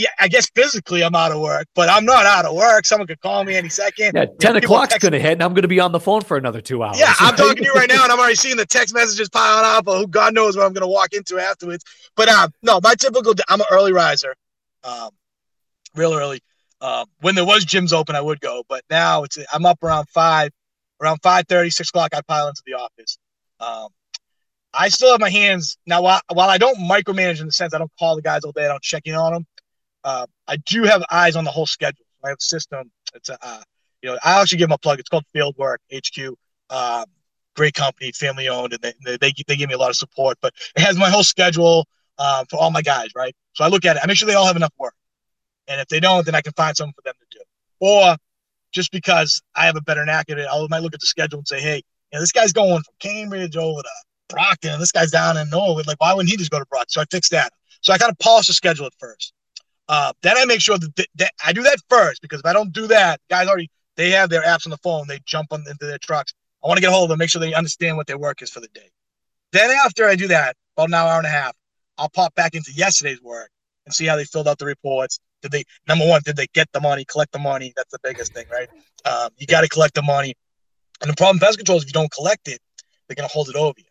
yeah, 0.00 0.08
I 0.18 0.28
guess 0.28 0.48
physically 0.54 1.04
I'm 1.04 1.14
out 1.14 1.30
of 1.30 1.40
work, 1.40 1.66
but 1.74 1.90
I'm 1.90 2.06
not 2.06 2.24
out 2.24 2.46
of 2.46 2.54
work. 2.54 2.86
Someone 2.86 3.06
could 3.06 3.20
call 3.20 3.44
me 3.44 3.54
any 3.54 3.68
second. 3.68 4.12
Yeah, 4.14 4.24
10 4.40 4.56
o'clock's 4.56 4.96
going 4.98 5.12
to 5.12 5.20
hit, 5.20 5.32
and 5.32 5.42
I'm 5.42 5.52
going 5.52 5.62
to 5.62 5.68
be 5.68 5.78
on 5.78 5.92
the 5.92 6.00
phone 6.00 6.22
for 6.22 6.38
another 6.38 6.62
two 6.62 6.82
hours. 6.82 6.98
Yeah, 6.98 7.12
I'm 7.20 7.36
talking 7.36 7.56
to 7.56 7.64
you 7.64 7.74
right 7.74 7.88
now, 7.92 8.02
and 8.02 8.10
I'm 8.10 8.18
already 8.18 8.34
seeing 8.34 8.56
the 8.56 8.64
text 8.64 8.94
messages 8.94 9.28
piling 9.28 9.64
up, 9.66 9.84
who 9.86 10.06
God 10.06 10.34
knows 10.34 10.56
what 10.56 10.64
I'm 10.64 10.72
going 10.72 10.82
to 10.82 10.88
walk 10.88 11.12
into 11.12 11.38
afterwards. 11.38 11.84
But 12.16 12.28
um, 12.30 12.50
no, 12.62 12.80
my 12.82 12.94
typical, 12.94 13.34
I'm 13.48 13.60
an 13.60 13.66
early 13.70 13.92
riser, 13.92 14.34
um, 14.84 15.10
real 15.94 16.14
early. 16.14 16.40
Um, 16.80 17.06
when 17.20 17.34
there 17.34 17.44
was 17.44 17.66
gyms 17.66 17.92
open, 17.92 18.16
I 18.16 18.22
would 18.22 18.40
go, 18.40 18.62
but 18.66 18.82
now 18.88 19.24
it's 19.24 19.36
I'm 19.52 19.66
up 19.66 19.82
around 19.82 20.08
five, 20.08 20.50
around 21.02 21.18
5 21.22 21.44
30, 21.46 21.68
6 21.68 21.88
o'clock. 21.90 22.14
I 22.14 22.22
pile 22.22 22.48
into 22.48 22.62
the 22.64 22.72
office. 22.72 23.18
Um, 23.60 23.88
I 24.72 24.88
still 24.88 25.10
have 25.10 25.20
my 25.20 25.28
hands 25.28 25.76
now. 25.84 26.00
While, 26.00 26.20
while 26.32 26.48
I 26.48 26.56
don't 26.56 26.78
micromanage 26.78 27.40
in 27.40 27.46
the 27.46 27.52
sense 27.52 27.74
I 27.74 27.78
don't 27.78 27.90
call 27.98 28.16
the 28.16 28.22
guys 28.22 28.44
all 28.44 28.52
day, 28.52 28.64
I 28.64 28.68
don't 28.68 28.82
check 28.82 29.02
in 29.04 29.14
on 29.14 29.34
them 29.34 29.46
uh, 30.04 30.26
I 30.46 30.56
do 30.56 30.84
have 30.84 31.02
eyes 31.10 31.36
on 31.36 31.44
the 31.44 31.50
whole 31.50 31.66
schedule. 31.66 32.04
I 32.24 32.28
have 32.28 32.38
a 32.38 32.42
system. 32.42 32.90
It's 33.14 33.28
a, 33.28 33.38
uh, 33.42 33.62
you 34.02 34.10
know, 34.10 34.18
I 34.24 34.40
actually 34.40 34.58
give 34.58 34.68
them 34.68 34.74
a 34.74 34.78
plug. 34.78 34.98
It's 34.98 35.08
called 35.08 35.24
Fieldwork 35.34 35.78
HQ. 35.92 36.34
Um, 36.70 37.04
great 37.56 37.74
company, 37.74 38.12
family 38.12 38.48
owned, 38.48 38.72
and 38.72 38.82
they, 38.82 39.16
they, 39.16 39.32
they 39.46 39.56
give 39.56 39.68
me 39.68 39.74
a 39.74 39.78
lot 39.78 39.90
of 39.90 39.96
support. 39.96 40.38
But 40.40 40.54
it 40.76 40.82
has 40.82 40.96
my 40.96 41.10
whole 41.10 41.24
schedule 41.24 41.86
um, 42.18 42.46
for 42.48 42.58
all 42.58 42.70
my 42.70 42.82
guys, 42.82 43.08
right? 43.16 43.34
So 43.54 43.64
I 43.64 43.68
look 43.68 43.84
at 43.84 43.96
it. 43.96 44.02
I 44.02 44.06
make 44.06 44.16
sure 44.16 44.26
they 44.26 44.34
all 44.34 44.46
have 44.46 44.56
enough 44.56 44.72
work, 44.78 44.94
and 45.68 45.80
if 45.80 45.88
they 45.88 46.00
don't, 46.00 46.24
then 46.24 46.34
I 46.34 46.40
can 46.40 46.52
find 46.52 46.76
something 46.76 46.94
for 46.94 47.02
them 47.02 47.14
to 47.18 47.38
do. 47.38 47.44
Or 47.80 48.16
just 48.72 48.92
because 48.92 49.42
I 49.56 49.66
have 49.66 49.76
a 49.76 49.80
better 49.80 50.04
knack 50.04 50.30
at 50.30 50.38
it, 50.38 50.46
I 50.50 50.66
might 50.68 50.82
look 50.82 50.94
at 50.94 51.00
the 51.00 51.06
schedule 51.06 51.38
and 51.38 51.48
say, 51.48 51.60
hey, 51.60 51.76
you 51.76 52.16
know, 52.16 52.20
this 52.20 52.32
guy's 52.32 52.52
going 52.52 52.82
from 52.82 52.94
Cambridge 53.00 53.56
over 53.56 53.82
to 53.82 53.88
Brockton, 54.28 54.72
and 54.72 54.82
this 54.82 54.92
guy's 54.92 55.10
down 55.10 55.36
in 55.36 55.50
Norwood. 55.50 55.86
Like, 55.86 56.00
why 56.00 56.14
wouldn't 56.14 56.30
he 56.30 56.36
just 56.36 56.50
go 56.50 56.58
to 56.58 56.66
Brockton? 56.66 56.90
So 56.90 57.00
I 57.00 57.04
fix 57.10 57.28
that. 57.30 57.52
So 57.82 57.92
I 57.92 57.98
kind 57.98 58.10
of 58.10 58.18
polish 58.18 58.46
the 58.46 58.52
schedule 58.52 58.86
at 58.86 58.92
first. 58.98 59.32
Uh, 59.90 60.12
then 60.22 60.38
I 60.38 60.44
make 60.44 60.60
sure 60.60 60.78
that, 60.78 61.06
that, 61.16 61.32
I 61.44 61.52
do 61.52 61.64
that 61.64 61.78
first 61.88 62.22
because 62.22 62.38
if 62.38 62.46
I 62.46 62.52
don't 62.52 62.72
do 62.72 62.86
that, 62.86 63.20
guys 63.28 63.48
already 63.48 63.68
they 63.96 64.10
have 64.10 64.30
their 64.30 64.42
apps 64.42 64.64
on 64.64 64.70
the 64.70 64.76
phone. 64.76 65.08
They 65.08 65.18
jump 65.26 65.48
on 65.50 65.64
into 65.68 65.84
their 65.84 65.98
trucks. 65.98 66.32
I 66.62 66.68
want 66.68 66.76
to 66.76 66.80
get 66.80 66.90
a 66.90 66.92
hold 66.92 67.06
of 67.06 67.08
them, 67.08 67.18
make 67.18 67.28
sure 67.28 67.40
they 67.40 67.52
understand 67.54 67.96
what 67.96 68.06
their 68.06 68.16
work 68.16 68.40
is 68.40 68.50
for 68.50 68.60
the 68.60 68.68
day. 68.68 68.88
Then 69.50 69.68
after 69.84 70.06
I 70.06 70.14
do 70.14 70.28
that, 70.28 70.56
about 70.76 70.90
an 70.90 70.94
hour 70.94 71.18
and 71.18 71.26
a 71.26 71.30
half, 71.30 71.56
I'll 71.98 72.08
pop 72.08 72.36
back 72.36 72.54
into 72.54 72.70
yesterday's 72.72 73.20
work 73.20 73.50
and 73.84 73.92
see 73.92 74.06
how 74.06 74.14
they 74.14 74.24
filled 74.24 74.46
out 74.46 74.58
the 74.58 74.66
reports. 74.66 75.18
Did 75.42 75.50
they 75.50 75.64
number 75.88 76.06
one? 76.06 76.20
Did 76.24 76.36
they 76.36 76.46
get 76.54 76.68
the 76.72 76.80
money? 76.80 77.04
Collect 77.04 77.32
the 77.32 77.40
money? 77.40 77.72
That's 77.74 77.90
the 77.90 77.98
biggest 78.04 78.32
thing, 78.32 78.46
right? 78.52 78.68
Um, 79.04 79.30
you 79.38 79.46
got 79.48 79.62
to 79.62 79.68
collect 79.68 79.94
the 79.94 80.02
money. 80.02 80.34
And 81.00 81.10
the 81.10 81.16
problem 81.16 81.40
pest 81.40 81.58
control 81.58 81.78
is 81.78 81.82
if 81.82 81.88
you 81.88 81.94
don't 81.94 82.12
collect 82.12 82.46
it, 82.46 82.60
they're 83.08 83.16
gonna 83.16 83.26
hold 83.26 83.48
it 83.48 83.56
over 83.56 83.74
you. 83.76 83.84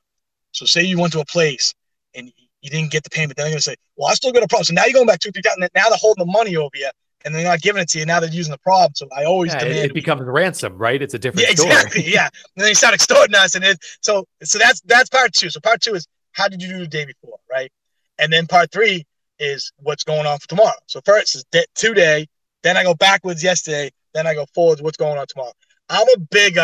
So 0.53 0.65
say 0.65 0.83
you 0.83 0.97
went 0.97 1.11
to 1.11 1.19
a 1.19 1.25
place 1.25 1.73
and 2.15 2.31
you 2.61 2.69
didn't 2.69 2.91
get 2.91 3.03
the 3.03 3.09
payment. 3.09 3.37
Then 3.37 3.45
they're 3.45 3.53
gonna 3.53 3.61
say, 3.61 3.75
"Well, 3.95 4.09
I 4.09 4.13
still 4.13 4.31
got 4.31 4.43
a 4.43 4.47
problem." 4.47 4.65
So 4.65 4.73
now 4.73 4.85
you're 4.85 4.93
going 4.93 5.07
back 5.07 5.19
two, 5.19 5.31
three 5.31 5.41
times. 5.41 5.57
Now 5.75 5.89
they're 5.89 5.97
holding 5.97 6.25
the 6.25 6.31
money 6.31 6.55
over 6.55 6.75
you, 6.75 6.89
and 7.25 7.33
they're 7.33 7.43
not 7.43 7.61
giving 7.61 7.81
it 7.81 7.89
to 7.89 7.99
you. 7.99 8.05
Now 8.05 8.19
they're 8.19 8.29
using 8.29 8.51
the 8.51 8.59
problem. 8.59 8.93
So 8.95 9.07
I 9.15 9.25
always 9.25 9.53
yeah, 9.53 9.59
demand 9.59 9.79
it, 9.79 9.85
it 9.85 9.93
becomes 9.93 10.21
ransom, 10.23 10.77
right? 10.77 11.01
It's 11.01 11.13
a 11.13 11.19
different 11.19 11.47
yeah, 11.47 11.51
exactly. 11.51 12.03
yeah, 12.11 12.25
and 12.25 12.31
then 12.57 12.65
they 12.65 12.73
start 12.73 12.93
extorting 12.93 13.35
us, 13.35 13.55
and 13.55 13.63
it 13.63 13.79
so 14.01 14.25
so 14.43 14.57
that's 14.57 14.81
that's 14.81 15.09
part 15.09 15.33
two. 15.33 15.49
So 15.49 15.59
part 15.59 15.81
two 15.81 15.95
is 15.95 16.07
how 16.33 16.47
did 16.47 16.61
you 16.61 16.69
do 16.69 16.79
the 16.79 16.87
day 16.87 17.05
before, 17.05 17.37
right? 17.49 17.71
And 18.17 18.31
then 18.31 18.47
part 18.47 18.71
three 18.71 19.05
is 19.39 19.71
what's 19.77 20.03
going 20.03 20.25
on 20.25 20.37
for 20.39 20.47
tomorrow. 20.47 20.77
So 20.87 21.01
first 21.05 21.35
is 21.35 21.45
today. 21.75 22.27
Then 22.61 22.75
I 22.75 22.83
go 22.83 22.93
backwards 22.93 23.41
yesterday. 23.41 23.89
Then 24.13 24.27
I 24.27 24.33
go 24.33 24.45
forwards. 24.53 24.81
what's 24.81 24.97
going 24.97 25.17
on 25.17 25.25
tomorrow. 25.27 25.53
I'm 25.87 26.07
a 26.15 26.19
big 26.19 26.57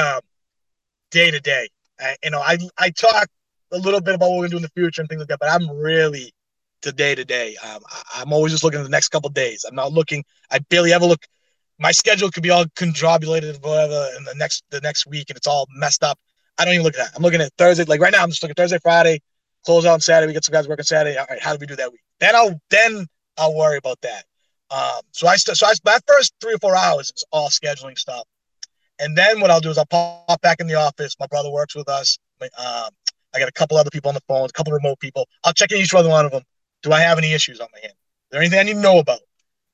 day 1.11 1.31
to 1.31 1.39
day. 1.39 1.69
You 2.23 2.31
know, 2.31 2.41
I 2.41 2.57
I 2.77 2.89
talk 2.89 3.27
a 3.75 3.79
little 3.79 4.01
bit 4.01 4.15
about 4.15 4.29
what 4.29 4.37
we're 4.37 4.43
gonna 4.43 4.51
do 4.51 4.57
in 4.57 4.63
the 4.63 4.69
future 4.69 5.01
and 5.01 5.09
things 5.09 5.19
like 5.19 5.27
that, 5.29 5.39
but 5.39 5.49
I'm 5.49 5.69
really 5.69 6.33
to 6.81 6.91
day 6.91 7.15
to 7.15 7.25
day. 7.25 7.55
Um, 7.57 7.81
I'm 8.15 8.31
always 8.31 8.53
just 8.53 8.63
looking 8.63 8.79
at 8.79 8.83
the 8.83 8.89
next 8.89 9.09
couple 9.09 9.29
days. 9.29 9.65
I'm 9.67 9.75
not 9.75 9.91
looking. 9.91 10.23
I 10.51 10.59
barely 10.59 10.93
ever 10.93 11.05
look. 11.05 11.25
My 11.79 11.91
schedule 11.91 12.31
could 12.31 12.43
be 12.43 12.51
all 12.51 12.65
conjobulated, 12.65 13.61
whatever, 13.61 14.07
in 14.17 14.23
the 14.23 14.35
next 14.35 14.63
the 14.69 14.79
next 14.81 15.05
week, 15.07 15.29
and 15.29 15.37
it's 15.37 15.47
all 15.47 15.67
messed 15.75 16.03
up. 16.03 16.17
I 16.57 16.63
don't 16.63 16.73
even 16.73 16.85
look 16.85 16.97
at 16.97 17.05
that. 17.05 17.11
I'm 17.15 17.23
looking 17.23 17.41
at 17.41 17.51
Thursday. 17.57 17.83
Like 17.83 17.99
right 17.99 18.13
now, 18.13 18.23
I'm 18.23 18.29
just 18.29 18.41
looking 18.41 18.55
Thursday, 18.55 18.79
Friday, 18.81 19.19
close 19.65 19.85
out 19.85 19.93
on 19.93 19.99
Saturday. 19.99 20.29
We 20.29 20.33
get 20.33 20.45
some 20.45 20.53
guys 20.53 20.67
working 20.67 20.85
Saturday. 20.85 21.17
All 21.17 21.25
right, 21.29 21.41
how 21.41 21.53
do 21.53 21.57
we 21.59 21.65
do 21.65 21.75
that 21.75 21.91
week? 21.91 22.01
Then 22.19 22.35
I'll 22.35 22.59
then 22.69 23.07
I'll 23.37 23.55
worry 23.55 23.77
about 23.77 23.99
that. 24.01 24.23
Um, 24.71 25.01
so 25.11 25.27
I 25.27 25.35
st- 25.35 25.57
so 25.57 25.67
I 25.67 25.73
my 25.83 25.99
first 26.07 26.33
three 26.39 26.53
or 26.53 26.59
four 26.59 26.75
hours 26.75 27.11
is 27.15 27.25
all 27.31 27.49
scheduling 27.49 27.97
stuff, 27.97 28.23
and 28.99 29.17
then 29.17 29.41
what 29.41 29.51
I'll 29.51 29.59
do 29.59 29.69
is 29.69 29.77
I'll 29.77 29.85
pop 29.85 30.41
back 30.41 30.59
in 30.59 30.67
the 30.67 30.75
office. 30.75 31.15
My 31.19 31.27
brother 31.27 31.51
works 31.51 31.75
with 31.75 31.89
us. 31.89 32.17
Um, 32.57 32.89
I 33.35 33.39
got 33.39 33.49
a 33.49 33.53
couple 33.53 33.77
other 33.77 33.89
people 33.89 34.09
on 34.09 34.15
the 34.15 34.21
phone, 34.27 34.45
a 34.45 34.51
couple 34.51 34.73
remote 34.73 34.99
people. 34.99 35.27
I'll 35.43 35.53
check 35.53 35.71
in 35.71 35.79
each 35.79 35.93
other 35.93 36.09
one 36.09 36.25
of 36.25 36.31
them. 36.31 36.43
Do 36.83 36.91
I 36.91 37.01
have 37.01 37.17
any 37.17 37.33
issues 37.33 37.59
on 37.59 37.67
my 37.73 37.79
hand? 37.79 37.93
Is 37.93 38.29
there 38.31 38.41
anything 38.41 38.59
I 38.59 38.63
need 38.63 38.73
to 38.73 38.79
know 38.79 38.99
about? 38.99 39.19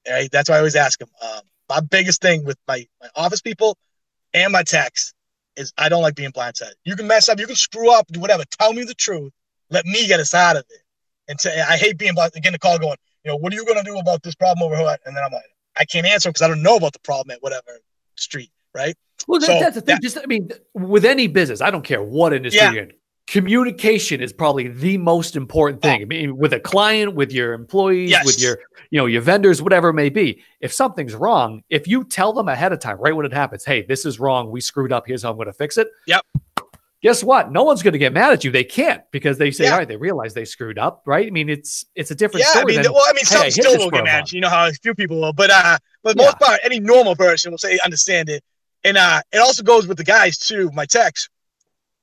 Right? 0.10 0.30
That's 0.32 0.50
why 0.50 0.56
I 0.56 0.60
always 0.60 0.76
ask 0.76 1.00
them. 1.00 1.10
Um, 1.22 1.42
my 1.70 1.80
biggest 1.80 2.22
thing 2.22 2.44
with 2.44 2.58
my, 2.68 2.86
my 3.02 3.08
office 3.16 3.42
people 3.42 3.78
and 4.34 4.52
my 4.52 4.64
techs 4.64 5.14
is 5.56 5.74
I 5.78 5.90
don't 5.90 6.02
like 6.02 6.16
being 6.16 6.32
blindsided. 6.32 6.74
You 6.86 6.96
can 6.96 7.08
mess 7.08 7.30
up, 7.30 7.40
you 7.40 7.48
can 7.48 7.56
screw 7.56 7.94
up, 7.94 8.08
do 8.08 8.20
whatever. 8.20 8.44
Tell 8.60 8.74
me 8.74 8.84
the 8.84 8.94
truth. 8.94 9.32
Let 9.70 9.86
me 9.86 10.08
get 10.08 10.20
us 10.20 10.34
out 10.34 10.56
of 10.56 10.64
it. 10.70 10.82
And 11.28 11.40
to, 11.40 11.70
I 11.70 11.78
hate 11.78 11.98
being 11.98 12.12
about 12.12 12.34
getting 12.34 12.52
the 12.54 12.60
call 12.60 12.78
going, 12.78 12.98
you 13.24 13.32
know, 13.32 13.38
what 13.38 13.54
are 13.54 13.56
you 13.56 13.66
going 13.66 13.78
to 13.78 13.84
do 13.84 13.98
about 13.98 14.24
this 14.24 14.36
problem 14.36 14.66
over 14.66 14.76
here? 14.76 14.98
And 15.06 15.16
then 15.16 15.24
I'm 15.24 15.32
like, 15.32 15.44
I 15.78 15.86
can't 15.86 16.06
answer 16.06 16.30
because 16.30 16.42
I 16.42 16.48
don't 16.48 16.64
know 16.64 16.76
about 16.76 16.94
the 16.94 17.00
problem 17.00 17.32
at 17.32 17.42
whatever 17.42 17.80
street, 18.16 18.52
right? 18.74 18.96
Well, 19.28 19.40
so 19.40 19.60
that's 19.60 19.76
the 19.76 19.82
thing. 19.82 19.96
That, 19.96 20.02
Just, 20.02 20.18
I 20.18 20.26
mean, 20.26 20.50
with 20.74 21.06
any 21.06 21.28
business, 21.28 21.62
I 21.62 21.72
don't 21.72 21.84
care 21.84 22.04
what 22.04 22.34
industry 22.34 22.60
yeah. 22.60 22.72
you're 22.72 22.84
in. 22.84 22.94
Communication 23.32 24.22
is 24.22 24.34
probably 24.34 24.68
the 24.68 24.98
most 24.98 25.38
important 25.38 25.82
thing. 25.82 26.02
Oh. 26.02 26.04
I 26.04 26.06
mean, 26.06 26.36
with 26.36 26.52
a 26.52 26.60
client, 26.60 27.16
with 27.16 27.32
your 27.32 27.54
employees, 27.54 28.10
yes. 28.10 28.26
with 28.26 28.42
your, 28.42 28.60
you 28.90 29.00
know, 29.00 29.06
your 29.06 29.22
vendors, 29.22 29.62
whatever 29.62 29.90
it 29.90 29.94
may 29.94 30.10
be. 30.10 30.44
If 30.60 30.74
something's 30.74 31.16
wrong, 31.16 31.64
if 31.70 31.88
you 31.88 32.04
tell 32.04 32.34
them 32.34 32.50
ahead 32.50 32.74
of 32.74 32.80
time, 32.80 32.98
right 32.98 33.16
when 33.16 33.26
it 33.26 33.32
happens, 33.32 33.64
hey, 33.64 33.84
this 33.84 34.06
is 34.06 34.20
wrong, 34.20 34.52
we 34.52 34.60
screwed 34.60 34.92
up. 34.92 35.08
Here's 35.08 35.24
how 35.24 35.32
I'm 35.32 35.38
going 35.38 35.46
to 35.48 35.54
fix 35.54 35.78
it. 35.78 35.88
Yep 36.08 36.26
guess 37.02 37.24
what? 37.24 37.52
No 37.52 37.64
one's 37.64 37.82
going 37.82 37.94
to 37.94 38.00
get 38.00 38.14
mad 38.14 38.32
at 38.32 38.44
you. 38.44 38.52
They 38.52 38.64
can't 38.64 39.02
because 39.12 39.38
they 39.38 39.52
say, 39.52 39.66
yeah. 39.66 39.72
all 39.72 39.80
right, 39.80 39.88
they 39.88 39.98
realize 39.98 40.34
they 40.34 40.46
screwed 40.46 40.78
up, 40.78 41.02
right? 41.06 41.26
I 41.26 41.32
mean, 41.32 41.50
it's 41.50 41.86
it's 41.96 42.12
a 42.12 42.16
different 42.16 42.46
yeah, 42.46 42.52
story. 42.52 42.74
I 42.74 42.78
mean, 42.78 42.84
than, 42.84 42.94
well, 42.94 43.06
I 43.08 43.14
mean, 43.14 43.26
some 43.26 43.44
hey, 43.44 43.50
still 43.50 43.78
will 43.78 43.90
get 43.90 44.04
mad. 44.04 44.32
You 44.32 44.42
know 44.42 44.50
how 44.50 44.68
a 44.68 44.72
few 44.72 44.94
people 44.94 45.20
will, 45.20 45.34
but 45.34 45.50
uh, 45.52 45.78
but 46.04 46.16
yeah. 46.16 46.26
most 46.26 46.40
part, 46.40 46.60
any 46.64 46.80
normal 46.80 47.16
person 47.16 47.52
will 47.52 47.58
say 47.58 47.80
understand 47.84 48.30
it, 48.30 48.44
and 48.84 48.98
uh, 48.98 49.22
it 49.32 49.40
also 49.40 49.64
goes 49.64 49.88
with 49.88 49.98
the 49.98 50.04
guys 50.04 50.38
too. 50.38 50.70
My 50.74 50.86
techs, 50.86 51.30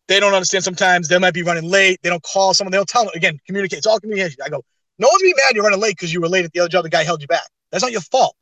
they 0.09 0.19
don't 0.19 0.35
understand 0.35 0.65
sometimes. 0.65 1.09
They 1.09 1.19
might 1.19 1.35
be 1.35 1.43
running 1.43 1.65
late. 1.65 2.00
They 2.03 2.09
don't 2.09 2.23
call 2.23 2.55
someone. 2.55 2.73
They'll 2.73 2.85
tell 2.85 3.05
them 3.05 3.12
again. 3.15 3.38
Communicate. 3.47 3.79
It's 3.79 3.87
all 3.87 4.00
communication. 4.00 4.38
I 4.45 4.49
go. 4.49 4.62
No 4.99 5.09
one's 5.09 5.23
be 5.23 5.35
mad 5.37 5.55
you're 5.55 5.62
running 5.62 5.81
late 5.81 5.97
because 5.97 6.12
you 6.12 6.21
were 6.21 6.29
late 6.29 6.45
at 6.45 6.53
the 6.53 6.61
other 6.61 6.69
job. 6.69 6.83
The 6.83 6.91
guy 6.91 7.05
held 7.05 7.21
you 7.21 7.29
back. 7.29 7.47
That's 7.71 7.83
not 7.83 7.93
your 7.93 8.00
fault. 8.00 8.35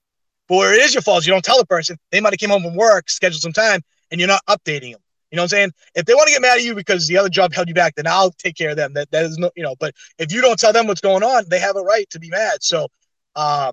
But 0.49 0.57
where 0.57 0.73
it 0.73 0.81
is 0.81 0.95
your 0.95 1.03
fault, 1.03 1.19
is 1.19 1.27
you 1.27 1.33
don't 1.33 1.45
tell 1.45 1.59
the 1.59 1.67
person. 1.67 1.99
They 2.13 2.21
might 2.21 2.33
have 2.33 2.39
came 2.39 2.51
home 2.51 2.63
from 2.63 2.77
work, 2.77 3.11
scheduled 3.11 3.43
some 3.43 3.53
time, 3.53 3.83
and 4.11 4.21
you're 4.21 4.29
not 4.29 4.43
updating 4.49 4.93
them. 4.93 5.01
You 5.31 5.37
know 5.37 5.43
what 5.43 5.53
I'm 5.53 5.59
saying? 5.59 5.73
If 5.97 6.07
they 6.07 6.15
want 6.15 6.29
to 6.29 6.33
get 6.33 6.41
mad 6.41 6.59
at 6.59 6.63
you 6.63 6.75
because 6.75 7.09
the 7.09 7.19
other 7.19 7.29
job 7.29 7.53
held 7.53 7.69
you 7.69 7.75
back, 7.75 7.97
then 7.97 8.07
I'll 8.07 8.31
take 8.31 8.57
care 8.57 8.71
of 8.71 8.77
them. 8.77 8.95
That 8.95 9.11
that 9.11 9.25
is 9.25 9.37
no, 9.39 9.51
you 9.57 9.65
know. 9.65 9.75
But 9.79 9.95
if 10.19 10.33
you 10.33 10.41
don't 10.41 10.59
tell 10.59 10.73
them 10.73 10.87
what's 10.87 11.01
going 11.01 11.25
on, 11.25 11.45
they 11.49 11.59
have 11.59 11.77
a 11.77 11.83
right 11.83 12.09
to 12.11 12.21
be 12.21 12.31
mad. 12.31 12.63
So, 12.63 12.87
um, 13.35 13.73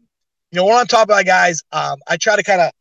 you 0.52 0.58
know, 0.58 0.66
when 0.66 0.76
I'm 0.76 0.88
talking 0.88 1.04
about 1.04 1.26
guys, 1.26 1.62
um, 1.72 2.00
I 2.08 2.18
try 2.18 2.36
to 2.36 2.44
kind 2.44 2.62
of 2.62 2.72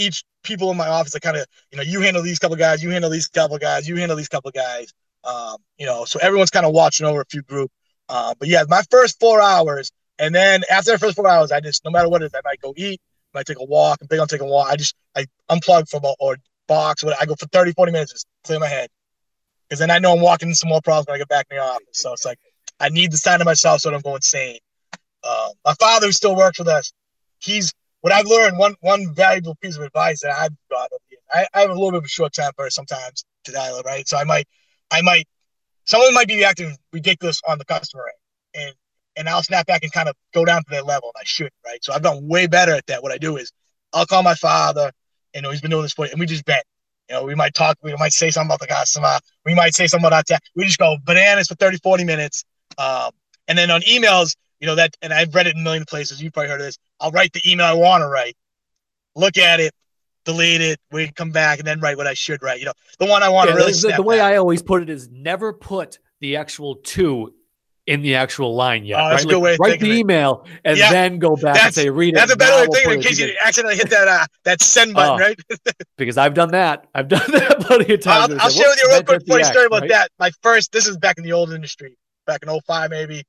each 0.00 0.24
people 0.42 0.70
in 0.70 0.76
my 0.76 0.88
office. 0.88 1.14
I 1.14 1.18
kind 1.18 1.36
of, 1.36 1.46
you 1.70 1.76
know, 1.76 1.82
you 1.82 2.00
handle 2.00 2.22
these 2.22 2.38
couple 2.38 2.56
guys, 2.56 2.82
you 2.82 2.90
handle 2.90 3.10
these 3.10 3.28
couple 3.28 3.58
guys, 3.58 3.88
you 3.88 3.96
handle 3.96 4.16
these 4.16 4.28
couple 4.28 4.50
guys. 4.50 4.92
Um, 5.24 5.56
you 5.78 5.86
know, 5.86 6.04
so 6.04 6.18
everyone's 6.20 6.50
kind 6.50 6.64
of 6.64 6.72
watching 6.72 7.06
over 7.06 7.20
a 7.20 7.26
few 7.26 7.42
group. 7.42 7.70
Uh, 8.08 8.34
but 8.38 8.48
yeah, 8.48 8.64
my 8.68 8.82
first 8.90 9.20
four 9.20 9.40
hours, 9.40 9.92
and 10.18 10.34
then 10.34 10.62
after 10.70 10.92
the 10.92 10.98
first 10.98 11.16
four 11.16 11.28
hours, 11.28 11.52
I 11.52 11.60
just 11.60 11.84
no 11.84 11.90
matter 11.90 12.08
what 12.08 12.22
it 12.22 12.26
is, 12.26 12.34
I 12.34 12.40
might 12.44 12.60
go 12.60 12.72
eat, 12.76 13.00
I 13.34 13.38
might 13.38 13.46
take 13.46 13.60
a 13.60 13.64
walk. 13.64 13.98
I'm 14.00 14.06
big 14.08 14.18
on 14.18 14.26
taking 14.26 14.48
a 14.48 14.50
walk. 14.50 14.68
I 14.70 14.76
just 14.76 14.94
I 15.14 15.26
unplug 15.50 15.88
from 15.88 16.02
or 16.18 16.36
box. 16.66 17.04
I 17.04 17.26
go 17.26 17.34
for 17.34 17.46
30, 17.46 17.72
40 17.72 17.92
minutes, 17.92 18.12
just 18.12 18.26
clear 18.44 18.58
my 18.58 18.68
head. 18.68 18.88
Because 19.68 19.80
then 19.80 19.90
I 19.90 19.98
know 19.98 20.14
I'm 20.14 20.20
walking 20.20 20.48
into 20.48 20.56
some 20.56 20.68
more 20.68 20.80
problems 20.80 21.06
when 21.06 21.14
I 21.14 21.18
get 21.18 21.28
back 21.28 21.46
in 21.50 21.56
the 21.56 21.62
office. 21.62 21.84
So 21.92 22.12
it's 22.12 22.24
like, 22.24 22.38
I 22.80 22.88
need 22.88 23.12
the 23.12 23.18
sign 23.18 23.40
of 23.40 23.44
myself 23.44 23.80
so 23.80 23.90
I 23.90 23.92
don't 23.92 24.02
go 24.02 24.16
insane. 24.16 24.58
Uh, 25.22 25.50
my 25.64 25.74
father, 25.74 26.06
who 26.06 26.12
still 26.12 26.34
works 26.34 26.58
with 26.58 26.68
us, 26.68 26.92
he's 27.38 27.72
what 28.00 28.12
I've 28.12 28.26
learned. 28.26 28.58
One 28.58 28.74
one 28.80 29.14
valuable 29.14 29.56
piece 29.56 29.76
of 29.76 29.82
advice 29.82 30.20
that 30.22 30.36
I've 30.36 30.54
got. 30.70 30.90
I, 31.32 31.46
I 31.54 31.60
have 31.60 31.70
a 31.70 31.74
little 31.74 31.92
bit 31.92 31.98
of 31.98 32.04
a 32.04 32.08
short 32.08 32.32
temper 32.32 32.68
sometimes 32.70 33.24
to 33.44 33.52
dial 33.52 33.78
it, 33.78 33.86
right? 33.86 34.06
So 34.08 34.16
I 34.16 34.24
might, 34.24 34.46
I 34.90 35.02
might, 35.02 35.26
someone 35.84 36.12
might 36.14 36.28
be 36.28 36.44
acting 36.44 36.76
ridiculous 36.92 37.40
on 37.46 37.58
the 37.58 37.64
customer 37.64 38.06
end, 38.54 38.66
and 38.66 38.74
and 39.16 39.28
I'll 39.28 39.42
snap 39.42 39.66
back 39.66 39.82
and 39.82 39.92
kind 39.92 40.08
of 40.08 40.16
go 40.32 40.44
down 40.44 40.62
to 40.62 40.70
their 40.70 40.82
level, 40.82 41.10
and 41.14 41.20
I 41.20 41.24
should, 41.24 41.50
right? 41.64 41.82
So 41.84 41.92
I've 41.92 42.02
done 42.02 42.26
way 42.28 42.46
better 42.46 42.72
at 42.72 42.86
that. 42.86 43.02
What 43.02 43.12
I 43.12 43.18
do 43.18 43.36
is 43.36 43.52
I'll 43.92 44.06
call 44.06 44.22
my 44.22 44.34
father, 44.34 44.92
you 45.34 45.42
know, 45.42 45.50
he's 45.50 45.60
been 45.60 45.70
doing 45.70 45.82
this 45.82 45.92
for, 45.92 46.06
and 46.06 46.18
we 46.18 46.26
just 46.26 46.44
bet. 46.44 46.64
You 47.08 47.16
know, 47.16 47.24
we 47.24 47.34
might 47.34 47.54
talk, 47.54 47.76
we 47.82 47.92
might 47.96 48.12
say 48.12 48.30
something 48.30 48.48
about 48.48 48.60
the 48.60 48.68
customer, 48.68 49.18
we 49.44 49.54
might 49.54 49.74
say 49.74 49.88
something 49.88 50.06
about 50.06 50.28
that. 50.28 50.42
We 50.54 50.64
just 50.64 50.78
go 50.78 50.96
bananas 51.04 51.48
for 51.48 51.56
30, 51.56 51.78
40 51.82 52.04
minutes. 52.04 52.44
Um, 52.78 53.10
and 53.48 53.58
then 53.58 53.68
on 53.72 53.80
emails, 53.80 54.36
you 54.60 54.66
know, 54.66 54.74
that, 54.74 54.96
and 55.02 55.12
I've 55.12 55.34
read 55.34 55.46
it 55.46 55.54
in 55.54 55.60
a 55.60 55.64
million 55.64 55.84
places. 55.84 56.22
You've 56.22 56.32
probably 56.32 56.50
heard 56.50 56.60
of 56.60 56.66
this. 56.66 56.78
I'll 57.00 57.10
write 57.10 57.32
the 57.32 57.42
email 57.50 57.66
I 57.66 57.72
want 57.72 58.02
to 58.02 58.08
write, 58.08 58.36
look 59.16 59.38
at 59.38 59.60
it, 59.60 59.72
delete 60.24 60.60
it, 60.60 60.78
we 60.92 61.10
come 61.10 61.30
back, 61.30 61.58
and 61.58 61.66
then 61.66 61.80
write 61.80 61.96
what 61.96 62.06
I 62.06 62.14
should 62.14 62.42
write. 62.42 62.60
You 62.60 62.66
know, 62.66 62.72
the 62.98 63.06
one 63.06 63.22
I 63.22 63.28
want 63.28 63.48
yeah, 63.48 63.56
to 63.56 63.60
really. 63.60 63.72
The, 63.72 63.94
the 63.96 64.02
way 64.02 64.20
I 64.20 64.36
always 64.36 64.62
put 64.62 64.82
it 64.82 64.90
is 64.90 65.08
never 65.10 65.52
put 65.52 65.98
the 66.20 66.36
actual 66.36 66.76
two 66.76 67.34
in 67.86 68.02
the 68.02 68.14
actual 68.14 68.54
line 68.54 68.84
yet. 68.84 69.00
Oh, 69.00 69.08
that's 69.08 69.24
right? 69.24 69.36
Like, 69.36 69.58
write 69.58 69.80
the 69.80 69.90
email 69.90 70.46
and 70.64 70.78
yeah, 70.78 70.92
then 70.92 71.18
go 71.18 71.34
back 71.34 71.60
and 71.60 71.74
say 71.74 71.90
read 71.90 72.14
it. 72.14 72.18
That's 72.18 72.32
a 72.32 72.36
better 72.36 72.70
thing 72.70 72.90
in 72.90 73.00
case 73.00 73.18
you 73.18 73.34
accidentally 73.44 73.76
hit 73.76 73.90
that 73.90 74.06
uh, 74.06 74.26
that 74.44 74.62
send 74.62 74.94
button, 74.94 75.20
oh, 75.20 75.26
right? 75.26 75.74
because 75.96 76.16
I've 76.18 76.34
done 76.34 76.50
that. 76.52 76.86
I've 76.94 77.08
done 77.08 77.22
that 77.32 77.60
plenty 77.60 77.94
of 77.94 78.00
times. 78.00 78.34
I'll, 78.34 78.42
I'll 78.42 78.50
share 78.50 78.68
with 78.68 78.80
you 78.82 78.90
a 78.90 78.92
real 78.92 79.02
quick 79.02 79.26
funny 79.26 79.44
story 79.44 79.66
about 79.66 79.82
right? 79.82 79.90
that. 79.90 80.10
My 80.18 80.30
first, 80.42 80.72
this 80.72 80.86
is 80.86 80.98
back 80.98 81.18
in 81.18 81.24
the 81.24 81.32
old 81.32 81.52
industry, 81.52 81.96
back 82.26 82.42
in 82.42 82.60
05 82.60 82.90
maybe. 82.90 83.24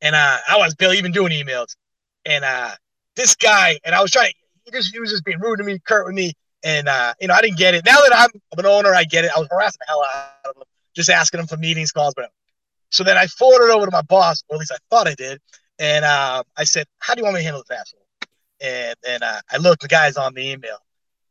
And 0.00 0.14
uh, 0.14 0.38
I 0.48 0.56
was 0.56 0.74
barely 0.74 0.98
even 0.98 1.12
doing 1.12 1.32
emails. 1.32 1.76
And 2.24 2.44
uh, 2.44 2.72
this 3.16 3.34
guy, 3.34 3.78
and 3.84 3.94
I 3.94 4.00
was 4.00 4.10
trying, 4.10 4.32
he, 4.64 4.70
just, 4.70 4.92
he 4.92 5.00
was 5.00 5.10
just 5.10 5.24
being 5.24 5.40
rude 5.40 5.58
to 5.58 5.64
me, 5.64 5.78
curt 5.80 6.06
with 6.06 6.14
me. 6.14 6.32
And, 6.64 6.88
uh, 6.88 7.14
you 7.20 7.28
know, 7.28 7.34
I 7.34 7.42
didn't 7.42 7.58
get 7.58 7.74
it. 7.74 7.84
Now 7.84 7.96
that 8.00 8.12
I'm, 8.14 8.30
I'm 8.52 8.58
an 8.58 8.66
owner, 8.66 8.94
I 8.94 9.04
get 9.04 9.24
it. 9.24 9.30
I 9.34 9.38
was 9.38 9.48
harassing 9.50 9.78
the 9.80 9.86
hell 9.86 10.02
out 10.02 10.50
of 10.50 10.56
him, 10.56 10.64
just 10.94 11.10
asking 11.10 11.40
him 11.40 11.46
for 11.46 11.56
meetings, 11.56 11.92
calls, 11.92 12.14
whatever. 12.16 12.32
So 12.90 13.04
then 13.04 13.16
I 13.16 13.26
forwarded 13.26 13.70
over 13.70 13.86
to 13.86 13.92
my 13.92 14.02
boss, 14.02 14.42
or 14.48 14.56
at 14.56 14.60
least 14.60 14.72
I 14.72 14.78
thought 14.90 15.06
I 15.06 15.14
did. 15.14 15.40
And 15.78 16.04
uh, 16.04 16.42
I 16.56 16.64
said, 16.64 16.86
How 16.98 17.14
do 17.14 17.20
you 17.20 17.24
want 17.24 17.34
me 17.34 17.40
to 17.40 17.44
handle 17.44 17.62
this 17.68 17.78
asshole? 17.78 18.00
And 18.60 18.96
then 19.02 19.22
uh, 19.22 19.40
I 19.50 19.58
looked, 19.58 19.82
the 19.82 19.88
guy's 19.88 20.16
on 20.16 20.34
the 20.34 20.50
email. 20.50 20.78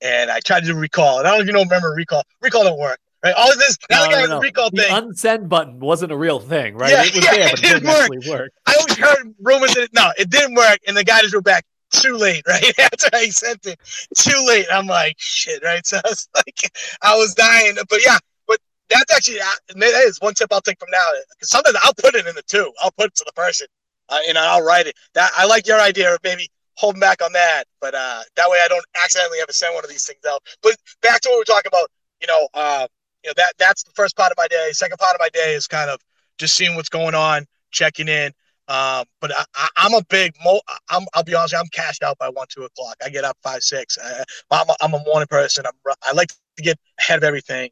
And 0.02 0.30
I 0.30 0.40
tried 0.40 0.62
to 0.62 0.68
do 0.68 0.76
recall. 0.76 1.20
And 1.20 1.28
I 1.28 1.32
don't 1.32 1.42
even 1.42 1.56
know 1.56 1.64
remember 1.64 1.90
recall. 1.90 2.24
Recall 2.42 2.64
don't 2.64 2.80
work. 2.80 3.00
Right. 3.28 3.36
All 3.38 3.52
of 3.52 3.58
this 3.58 3.78
now 3.90 4.04
no, 4.04 4.06
the 4.06 4.12
guy 4.12 4.22
no, 4.22 4.28
no. 4.28 4.40
recall 4.40 4.70
the 4.72 4.82
thing. 4.84 4.92
unsend 4.92 5.50
button 5.50 5.80
wasn't 5.80 6.12
a 6.12 6.18
real 6.18 6.40
thing, 6.40 6.76
right? 6.76 6.92
Yeah, 6.92 7.04
it 7.04 7.16
was 7.16 7.26
yeah, 7.26 7.32
there, 7.32 7.50
but 7.50 7.60
it, 7.60 7.62
didn't, 7.62 7.84
didn't 7.84 8.28
work. 8.28 8.40
work. 8.40 8.52
I 8.66 8.76
always 8.80 8.98
heard 8.98 9.36
rumors 9.42 9.74
that 9.74 9.84
it, 9.84 9.90
no, 9.94 10.12
it 10.18 10.30
didn't 10.30 10.56
work. 10.56 10.80
And 10.88 10.96
the 10.96 11.04
guy 11.04 11.22
just 11.22 11.34
wrote 11.34 11.44
back, 11.44 11.66
too 11.92 12.16
late, 12.16 12.44
right? 12.48 12.80
After 12.80 13.10
I 13.14 13.30
sent 13.30 13.66
it, 13.66 13.80
too 14.18 14.44
late. 14.48 14.66
I'm 14.72 14.88
like, 14.88 15.16
shit, 15.18 15.62
right? 15.64 15.86
So 15.86 15.98
I 16.06 16.10
was 16.10 16.30
like, 16.36 16.72
I 17.02 17.18
was 17.18 17.34
dying. 17.34 17.76
But 17.90 18.00
yeah, 18.06 18.18
but 18.48 18.60
that's 18.90 19.14
actually 19.14 19.42
uh, 19.42 19.76
that 19.76 20.04
is 20.06 20.20
one 20.22 20.34
tip 20.34 20.52
I'll 20.52 20.62
take 20.62 20.80
from 20.80 20.90
now. 20.92 21.06
Sometimes 21.42 21.78
I'll 21.84 21.94
put 21.96 22.16
it 22.16 22.28
in 22.28 22.36
the 22.36 22.44
two. 22.44 22.72
I'll 22.82 22.92
put 22.92 23.08
it 23.08 23.16
to 23.16 23.26
the 23.26 23.34
person, 23.34 23.68
uh, 24.10 24.20
and 24.28 24.38
I'll 24.38 24.64
write 24.64 24.88
it. 24.88 24.96
That 25.14 25.32
I 25.36 25.46
like 25.46 25.68
your 25.68 25.82
idea 25.82 26.14
of 26.14 26.20
maybe 26.24 26.50
holding 26.76 27.00
back 27.00 27.22
on 27.22 27.34
that, 27.34 27.66
but 27.82 27.94
uh, 27.96 28.22
that 28.36 28.50
way 28.50 28.60
I 28.64 28.68
don't 28.68 28.86
accidentally 29.04 29.40
ever 29.42 29.52
send 29.52 29.74
one 29.74 29.84
of 29.84 29.90
these 29.90 30.06
things 30.06 30.22
out. 30.30 30.44
But 30.62 30.78
back 31.02 31.22
to 31.22 31.30
what 31.30 31.40
we're 31.40 31.56
talking 31.56 31.70
about, 31.70 31.90
you 32.22 32.28
know, 32.28 32.48
uh, 32.54 32.88
you 33.24 33.30
know 33.30 33.34
that 33.38 33.54
that's 33.58 33.84
the 33.84 33.92
first 33.96 34.16
part 34.16 34.32
of 34.32 34.38
my 34.38 34.48
day. 34.48 34.70
Second 34.72 34.98
part 34.98 35.14
of 35.14 35.20
my 35.20 35.30
day 35.30 35.54
is 35.54 35.68
kind 35.68 35.90
of 35.90 36.00
just 36.38 36.56
seeing 36.56 36.76
what's 36.76 36.90
going 36.90 37.16
on, 37.16 37.46
checking 37.72 38.08
in. 38.08 38.32
Um, 38.70 39.06
but 39.22 39.32
I, 39.56 39.68
am 39.78 39.94
a 39.94 40.04
big, 40.10 40.34
mo- 40.44 40.62
I'm, 40.90 41.04
I'll 41.14 41.24
be 41.24 41.34
honest, 41.34 41.56
I'm 41.56 41.68
cashed 41.68 42.04
out 42.04 42.18
by 42.18 42.28
one, 42.28 42.48
two 42.50 42.64
o'clock. 42.64 42.98
I 43.04 43.10
get 43.10 43.24
up 43.24 43.38
five, 43.42 43.64
six. 43.64 43.98
I, 43.98 44.24
I'm, 44.52 44.70
a, 44.70 44.76
I'm 44.82 44.94
a 44.94 45.04
morning 45.06 45.28
person. 45.30 45.66
I'm, 45.66 45.94
I 46.04 46.12
like 46.12 46.30
to 46.58 46.64
get 46.64 46.78
ahead 47.00 47.18
of 47.18 47.24
everything. 47.24 47.70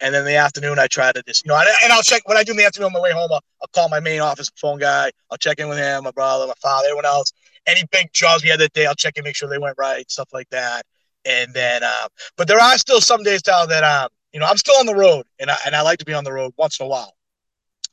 And 0.00 0.14
then 0.14 0.26
the 0.26 0.36
afternoon, 0.36 0.78
I 0.78 0.86
try 0.86 1.12
to 1.12 1.22
just, 1.26 1.46
you 1.46 1.48
know, 1.48 1.58
and 1.82 1.92
I'll 1.92 2.02
check 2.02 2.28
when 2.28 2.36
I 2.36 2.42
do 2.42 2.50
in 2.50 2.58
the 2.58 2.66
afternoon 2.66 2.88
on 2.88 2.92
my 2.92 3.00
way 3.00 3.12
home. 3.12 3.30
I'll, 3.32 3.40
I'll, 3.62 3.68
call 3.72 3.88
my 3.88 4.00
main 4.00 4.20
office 4.20 4.50
phone 4.56 4.78
guy. 4.78 5.10
I'll 5.30 5.38
check 5.38 5.60
in 5.60 5.68
with 5.68 5.78
him, 5.78 6.04
my 6.04 6.10
brother, 6.10 6.46
my 6.46 6.54
father, 6.60 6.88
everyone 6.88 7.06
else. 7.06 7.32
Any 7.66 7.84
big 7.90 8.12
jobs 8.12 8.42
we 8.42 8.50
had 8.50 8.60
that 8.60 8.74
day, 8.74 8.84
I'll 8.84 8.94
check 8.94 9.14
and 9.16 9.24
make 9.24 9.36
sure 9.36 9.48
they 9.48 9.58
went 9.58 9.76
right, 9.78 10.10
stuff 10.10 10.28
like 10.34 10.50
that. 10.50 10.84
And 11.24 11.54
then, 11.54 11.84
um, 11.84 12.08
but 12.36 12.48
there 12.48 12.60
are 12.60 12.76
still 12.76 13.00
some 13.00 13.22
days, 13.22 13.40
Tyler, 13.40 13.66
that, 13.68 13.84
um, 13.84 14.08
you 14.34 14.40
know, 14.40 14.46
I'm 14.46 14.56
still 14.56 14.76
on 14.78 14.86
the 14.86 14.94
road 14.96 15.24
and 15.38 15.48
I, 15.48 15.56
and 15.64 15.76
I 15.76 15.82
like 15.82 16.00
to 16.00 16.04
be 16.04 16.12
on 16.12 16.24
the 16.24 16.32
road 16.32 16.52
once 16.58 16.80
in 16.80 16.86
a 16.86 16.88
while. 16.88 17.14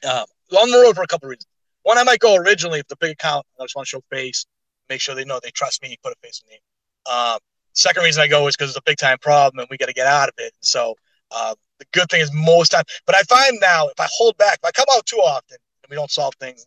Um, 0.04 0.26
on 0.58 0.72
the 0.72 0.80
road 0.80 0.96
for 0.96 1.04
a 1.04 1.08
couple 1.08 1.30
reasons. 1.30 1.46
One, 1.84 2.00
I 2.00 2.04
might 2.04 2.20
go 2.20 2.36
originally 2.36 2.80
if 2.80 2.88
the 2.88 2.96
big 2.98 3.12
account, 3.12 3.46
I 3.60 3.64
just 3.64 3.76
want 3.76 3.86
to 3.88 3.90
show 3.90 4.02
face, 4.12 4.48
make 4.90 5.02
sure 5.02 5.14
they 5.14 5.24
know 5.24 5.40
they 5.42 5.52
trust 5.52 5.84
me, 5.84 5.96
put 6.04 6.14
a 6.14 6.16
face 6.22 6.42
in 6.44 6.52
name. 6.52 6.60
Um, 7.16 7.38
second 7.74 8.04
reason 8.04 8.24
I 8.24 8.28
go 8.28 8.48
is 8.48 8.58
because 8.58 8.72
it's 8.72 8.78
a 8.78 8.84
big 8.86 8.98
time 8.98 9.20
problem 9.20 9.60
and 9.60 9.68
we 9.70 9.78
got 9.78 9.86
to 9.86 9.94
get 9.94 10.08
out 10.08 10.30
of 10.30 10.36
it. 10.40 10.54
So 10.62 10.96
uh, 11.30 11.54
the 11.80 11.86
good 11.94 12.10
thing 12.10 12.22
is 12.22 12.32
most 12.34 12.70
time, 12.70 12.84
but 13.06 13.16
I 13.16 13.22
find 13.24 13.60
now 13.62 13.88
if 13.88 14.00
I 14.00 14.08
hold 14.12 14.36
back, 14.38 14.60
if 14.64 14.66
I 14.66 14.72
come 14.72 14.86
out 14.96 15.06
too 15.06 15.18
often 15.18 15.58
and 15.84 15.90
we 15.90 15.96
don't 15.96 16.12
solve 16.12 16.34
things, 16.40 16.66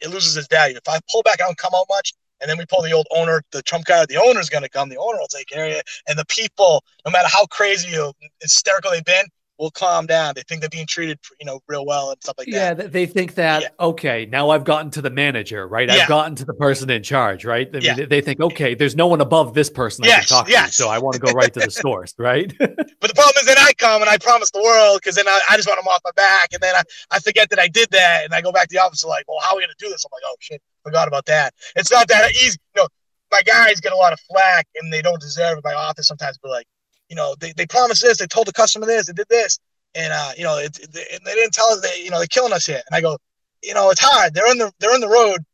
it 0.00 0.10
loses 0.10 0.36
its 0.36 0.48
value. 0.48 0.76
If 0.76 0.86
I 0.86 0.98
pull 1.10 1.22
back, 1.22 1.40
I 1.40 1.44
don't 1.44 1.56
come 1.56 1.72
out 1.74 1.86
much. 1.88 2.12
And 2.40 2.48
then 2.48 2.58
we 2.58 2.66
pull 2.66 2.82
the 2.82 2.92
old 2.92 3.06
owner, 3.10 3.42
the 3.52 3.62
trump 3.62 3.86
card. 3.86 4.08
The 4.08 4.16
owner's 4.16 4.48
going 4.48 4.62
to 4.62 4.68
come. 4.68 4.88
The 4.88 4.98
owner 4.98 5.18
will 5.18 5.26
take 5.26 5.48
care 5.48 5.66
of 5.66 5.72
you. 5.72 5.80
And 6.08 6.18
the 6.18 6.26
people, 6.26 6.84
no 7.04 7.10
matter 7.10 7.28
how 7.30 7.46
crazy 7.46 7.98
or 7.98 8.12
hysterical 8.40 8.90
they've 8.90 9.04
been, 9.04 9.26
will 9.58 9.70
calm 9.70 10.06
down. 10.06 10.32
They 10.36 10.42
think 10.42 10.60
they're 10.60 10.70
being 10.70 10.86
treated, 10.86 11.18
you 11.40 11.46
know, 11.46 11.60
real 11.66 11.84
well 11.84 12.10
and 12.10 12.22
stuff 12.22 12.36
like 12.38 12.46
yeah, 12.46 12.74
that. 12.74 12.84
Yeah, 12.84 12.88
they 12.88 13.06
think 13.06 13.34
that 13.34 13.62
yeah. 13.62 13.68
okay, 13.80 14.26
now 14.26 14.50
I've 14.50 14.64
gotten 14.64 14.90
to 14.92 15.02
the 15.02 15.10
manager, 15.10 15.66
right? 15.66 15.88
Yeah. 15.88 16.02
I've 16.02 16.08
gotten 16.08 16.36
to 16.36 16.44
the 16.44 16.54
person 16.54 16.88
in 16.90 17.02
charge, 17.02 17.44
right? 17.44 17.68
I 17.68 17.72
mean, 17.72 17.82
yeah. 17.82 18.06
they 18.08 18.20
think 18.20 18.40
okay, 18.40 18.74
there's 18.74 18.96
no 18.96 19.06
one 19.08 19.20
above 19.20 19.54
this 19.54 19.68
person 19.68 20.04
I 20.04 20.08
yes, 20.08 20.28
can 20.28 20.38
talk 20.38 20.48
yes. 20.48 20.70
to, 20.70 20.82
so 20.84 20.88
I 20.88 20.98
want 20.98 21.14
to 21.14 21.20
go 21.20 21.32
right 21.32 21.52
to 21.52 21.60
the 21.60 21.70
source, 21.70 22.14
right? 22.18 22.52
but 22.58 22.68
the 22.68 23.14
problem 23.14 23.34
is, 23.40 23.46
then 23.46 23.58
I 23.58 23.72
come 23.76 24.00
and 24.00 24.08
I 24.08 24.18
promise 24.18 24.50
the 24.50 24.62
world 24.62 25.00
because 25.02 25.16
then 25.16 25.28
I, 25.28 25.40
I, 25.50 25.56
just 25.56 25.68
want 25.68 25.80
them 25.80 25.88
off 25.88 26.00
my 26.04 26.12
back, 26.12 26.52
and 26.52 26.62
then 26.62 26.74
I, 26.74 26.82
I 27.10 27.18
forget 27.18 27.50
that 27.50 27.58
I 27.58 27.68
did 27.68 27.90
that, 27.90 28.24
and 28.24 28.34
I 28.34 28.40
go 28.40 28.52
back 28.52 28.68
to 28.68 28.74
the 28.74 28.82
office 28.82 29.04
like, 29.04 29.24
well, 29.28 29.38
how 29.42 29.52
are 29.52 29.56
we 29.56 29.62
gonna 29.62 29.74
do 29.78 29.88
this? 29.88 30.04
I'm 30.04 30.10
like, 30.12 30.22
oh 30.24 30.36
shit, 30.38 30.62
forgot 30.82 31.08
about 31.08 31.26
that. 31.26 31.54
It's 31.76 31.90
not 31.90 32.08
that 32.08 32.30
easy. 32.32 32.58
You 32.74 32.82
know, 32.82 32.88
my 33.30 33.42
guys 33.42 33.80
get 33.80 33.92
a 33.92 33.96
lot 33.96 34.12
of 34.12 34.20
flack 34.20 34.66
and 34.76 34.92
they 34.92 35.02
don't 35.02 35.20
deserve 35.20 35.58
it. 35.58 35.64
My 35.64 35.74
office 35.74 36.08
sometimes 36.08 36.38
be 36.38 36.48
like, 36.48 36.66
you 37.08 37.16
know, 37.16 37.34
they, 37.40 37.52
they 37.52 37.66
promised 37.66 38.02
this, 38.02 38.18
they 38.18 38.26
told 38.26 38.46
the 38.46 38.52
customer 38.52 38.86
this, 38.86 39.06
they 39.06 39.12
did 39.12 39.28
this 39.28 39.58
and 39.94 40.12
uh, 40.12 40.32
you 40.36 40.44
know, 40.44 40.58
it, 40.58 40.78
it, 40.78 41.20
they 41.24 41.34
didn't 41.34 41.52
tell 41.52 41.68
us 41.70 41.80
that 41.80 41.98
you 42.02 42.10
know 42.10 42.18
they're 42.18 42.26
killing 42.26 42.52
us 42.52 42.66
here. 42.66 42.82
And 42.86 42.96
I 42.96 43.00
go, 43.00 43.16
you 43.62 43.74
know, 43.74 43.90
it's 43.90 44.00
hard. 44.00 44.34
They're 44.34 44.50
in 44.50 44.58
the 44.58 44.72
they're 44.78 44.94
in 44.94 45.00
the 45.00 45.08
road. 45.08 45.44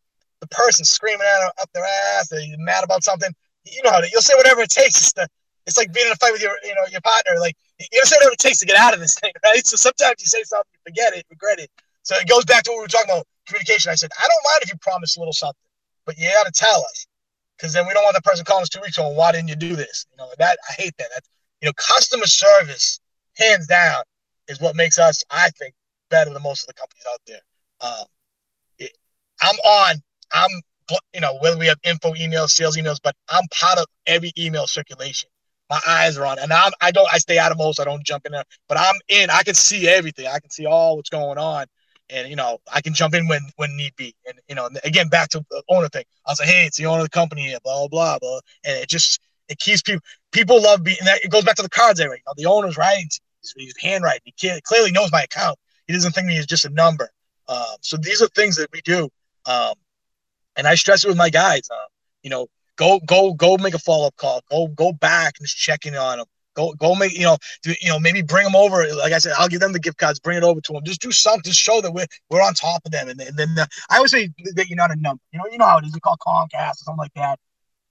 The 0.41 0.47
person 0.49 0.85
screaming 0.85 1.27
at 1.27 1.41
them 1.41 1.51
up 1.63 1.71
their 1.73 1.85
ass. 1.85 2.29
They're 2.29 2.43
mad 2.59 2.85
about 2.85 3.05
something. 3.05 3.33
You 3.65 3.83
know, 3.83 3.99
you'll 4.11 4.21
say 4.21 4.35
whatever 4.37 4.61
it 4.61 4.69
takes. 4.69 4.97
It's, 4.97 5.13
the, 5.13 5.27
it's 5.67 5.79
like 5.79 5.93
being 5.95 6.07
in 6.07 6.13
a 6.13 6.17
fight 6.17 6.33
with 6.33 6.43
your 6.43 6.57
you 6.65 6.75
know 6.75 6.85
your 6.91 7.01
partner. 7.01 7.39
Like 7.41 7.57
you'll 7.79 8.05
say 8.05 8.17
whatever 8.17 8.33
it 8.33 8.39
takes 8.39 8.59
to 8.59 8.67
get 8.67 8.77
out 8.77 8.93
of 8.93 9.01
this 9.01 9.15
thing, 9.15 9.33
right? 9.45 9.67
So 9.67 9.77
sometimes 9.77 10.17
you 10.19 10.27
say 10.27 10.43
something, 10.43 10.69
you 10.73 10.81
forget 10.85 11.15
it, 11.15 11.25
regret 11.31 11.59
it. 11.59 11.71
So 12.03 12.17
it 12.17 12.29
goes 12.29 12.45
back 12.45 12.65
to 12.65 12.71
what 12.71 12.79
we 12.79 12.83
were 12.83 12.89
talking 12.89 13.11
about 13.13 13.27
communication. 13.47 13.91
I 13.91 13.95
said, 13.95 14.11
I 14.19 14.23
don't 14.23 14.45
mind 14.45 14.63
if 14.63 14.69
you 14.71 14.79
promise 14.81 15.17
a 15.17 15.21
little 15.21 15.33
something, 15.33 15.57
but 16.07 16.19
you 16.19 16.31
got 16.31 16.47
to 16.47 16.53
tell 16.53 16.81
us 16.81 17.07
because 17.57 17.73
then 17.73 17.87
we 17.87 17.93
don't 17.95 18.05
want 18.05 18.17
the 18.17 18.23
person 18.23 18.45
calling 18.45 18.63
us 18.63 18.69
two 18.69 18.81
weeks 18.81 18.99
on 18.99 19.15
why 19.15 19.33
didn't 19.33 19.49
you 19.49 19.57
do 19.57 19.77
this? 19.77 20.07
You 20.11 20.19
know 20.19 20.29
that 20.39 20.59
I 20.69 20.73
hate 20.75 20.95
that. 20.99 21.09
That's, 21.15 21.29
you 21.61 21.67
know, 21.67 21.73
customer 21.77 22.27
service, 22.27 23.01
hands 23.37 23.67
down, 23.67 24.03
is 24.49 24.61
what 24.61 24.77
makes 24.77 24.99
us, 24.99 25.23
I 25.31 25.51
think, 25.51 25.75
better 26.11 26.33
than 26.33 26.43
most 26.43 26.63
of 26.63 26.67
the 26.69 26.75
companies 26.75 27.05
out 27.11 27.21
there. 27.27 27.41
Um, 27.81 28.07
it, 28.79 28.93
I'm 29.41 29.57
on. 29.57 29.97
I'm 30.33 30.51
you 31.15 31.21
know 31.21 31.39
whether 31.41 31.57
we 31.57 31.67
have 31.67 31.79
info 31.85 32.13
emails, 32.13 32.51
sales 32.51 32.77
emails, 32.77 32.99
but 33.03 33.15
I'm 33.31 33.45
part 33.59 33.79
of 33.79 33.87
every 34.07 34.33
email 34.39 34.67
circulation. 34.67 35.31
My 35.71 35.81
eyes 35.87 36.19
are 36.19 36.27
on, 36.27 36.39
and 36.39 36.53
I'm 36.53 36.73
I 36.81 36.91
don't 36.91 37.09
I 37.13 37.19
stay 37.19 37.39
out 37.39 37.53
of 37.53 37.59
most. 37.59 37.81
I 37.81 37.85
don't 37.85 38.05
jump 38.05 38.27
in 38.27 38.33
there, 38.33 38.45
but 38.69 38.79
I'm 38.79 38.97
in. 39.09 39.31
I 39.31 39.43
can 39.43 39.55
see 39.55 39.89
everything. 39.89 40.27
I 40.27 40.41
can 40.41 40.51
see 40.51 40.67
all 40.67 40.97
what's 40.97 41.09
going 41.09 41.39
on, 41.39 41.67
and 42.11 42.29
you 42.29 42.37
know 42.37 42.59
I 42.73 42.81
can 42.81 42.95
jump 42.95 43.15
in 43.15 43.27
when 43.29 43.43
when 43.57 43.77
need 43.77 43.95
be. 43.97 44.15
And 44.27 44.39
you 44.49 44.55
know 44.55 44.69
again 44.85 45.09
back 45.09 45.31
to 45.31 45.45
the 45.51 45.63
owner 45.69 45.89
thing. 45.89 46.05
I 46.27 46.31
was 46.31 46.41
like, 46.41 46.49
hey, 46.49 46.67
it's 46.67 46.77
the 46.77 46.87
owner 46.87 47.01
of 47.01 47.07
the 47.07 47.11
company, 47.11 47.55
blah 47.63 47.89
blah 47.89 48.19
blah, 48.19 48.41
and 48.65 48.77
it 48.79 48.89
just 48.89 49.21
it 49.49 49.59
keeps 49.59 49.83
people 49.83 50.03
people 50.33 50.63
love 50.63 50.83
being. 50.83 50.97
that 51.05 51.25
it 51.25 51.31
goes 51.31 51.45
back 51.45 51.57
to 51.57 51.63
the 51.63 51.69
cards 51.69 52.01
area. 52.01 52.17
You 52.17 52.23
know, 52.27 52.35
the 52.37 52.47
owner's 52.47 52.77
writing 52.77 53.09
He's, 53.45 53.55
he's 53.57 53.75
handwriting. 53.81 54.33
He 54.37 54.61
clearly 54.63 54.91
knows 54.91 55.13
my 55.13 55.23
account. 55.23 55.59
He 55.87 55.93
doesn't 55.93 56.13
think 56.13 56.27
me 56.27 56.39
as 56.39 56.47
just 56.47 56.65
a 56.65 56.71
number. 56.71 57.11
Um, 57.49 57.77
so 57.81 57.97
these 57.97 58.23
are 58.23 58.29
things 58.29 58.57
that 58.57 58.71
we 58.73 58.81
do. 58.83 59.09
Um, 59.47 59.75
and 60.57 60.67
I 60.67 60.75
stress 60.77 61.05
it 61.05 61.09
with 61.09 61.17
my 61.17 61.31
guys. 61.31 61.69
Uh, 61.71 61.87
you 62.23 62.31
know, 62.31 62.47
go 62.77 63.01
go 63.01 63.35
go 63.35 63.59
make 63.59 63.75
a 63.75 63.79
follow 63.79 64.07
up 64.07 64.17
call. 64.17 64.43
Go 64.51 64.69
go 64.69 64.93
back 64.93 65.35
and 65.39 65.47
just 65.47 65.59
check 65.59 65.85
in 65.85 65.95
on 65.95 66.19
them. 66.19 66.27
Go 66.55 66.73
go 66.75 66.95
make 66.95 67.13
you 67.13 67.25
know 67.25 67.37
do, 67.63 67.75
you 67.81 67.89
know 67.89 67.99
maybe 67.99 68.23
bring 68.23 68.45
them 68.45 68.57
over. 68.57 68.87
Like 68.95 69.13
I 69.13 69.19
said, 69.19 69.35
I'll 69.39 69.49
give 69.49 69.61
them 69.61 69.73
the 69.73 69.81
gift 69.81 69.99
cards. 69.99 70.21
Bring 70.21 70.39
it 70.39 70.45
over 70.45 70.61
to 70.61 70.73
them. 70.73 70.83
Just 70.85 71.01
do 71.01 71.13
something. 71.13 71.43
Just 71.45 71.61
show 71.61 71.81
that 71.81 71.93
we're 71.93 72.07
we're 72.31 72.43
on 72.43 72.55
top 72.55 72.83
of 72.85 72.93
them. 72.93 73.09
And, 73.09 73.21
and 73.21 73.37
then 73.37 73.59
uh, 73.59 73.67
I 73.91 73.97
always 73.97 74.11
say 74.11 74.31
that 74.55 74.69
you're 74.69 74.77
not 74.77 74.91
a 74.91 74.97
number. 74.97 75.23
You 75.33 75.39
know 75.39 75.47
you 75.51 75.59
know 75.59 75.67
how 75.67 75.79
it 75.79 75.85
is. 75.85 75.95
You 75.95 76.01
call 76.01 76.17
Comcast 76.17 76.71
or 76.71 76.85
something 76.85 76.99
like 76.99 77.15
that 77.15 77.39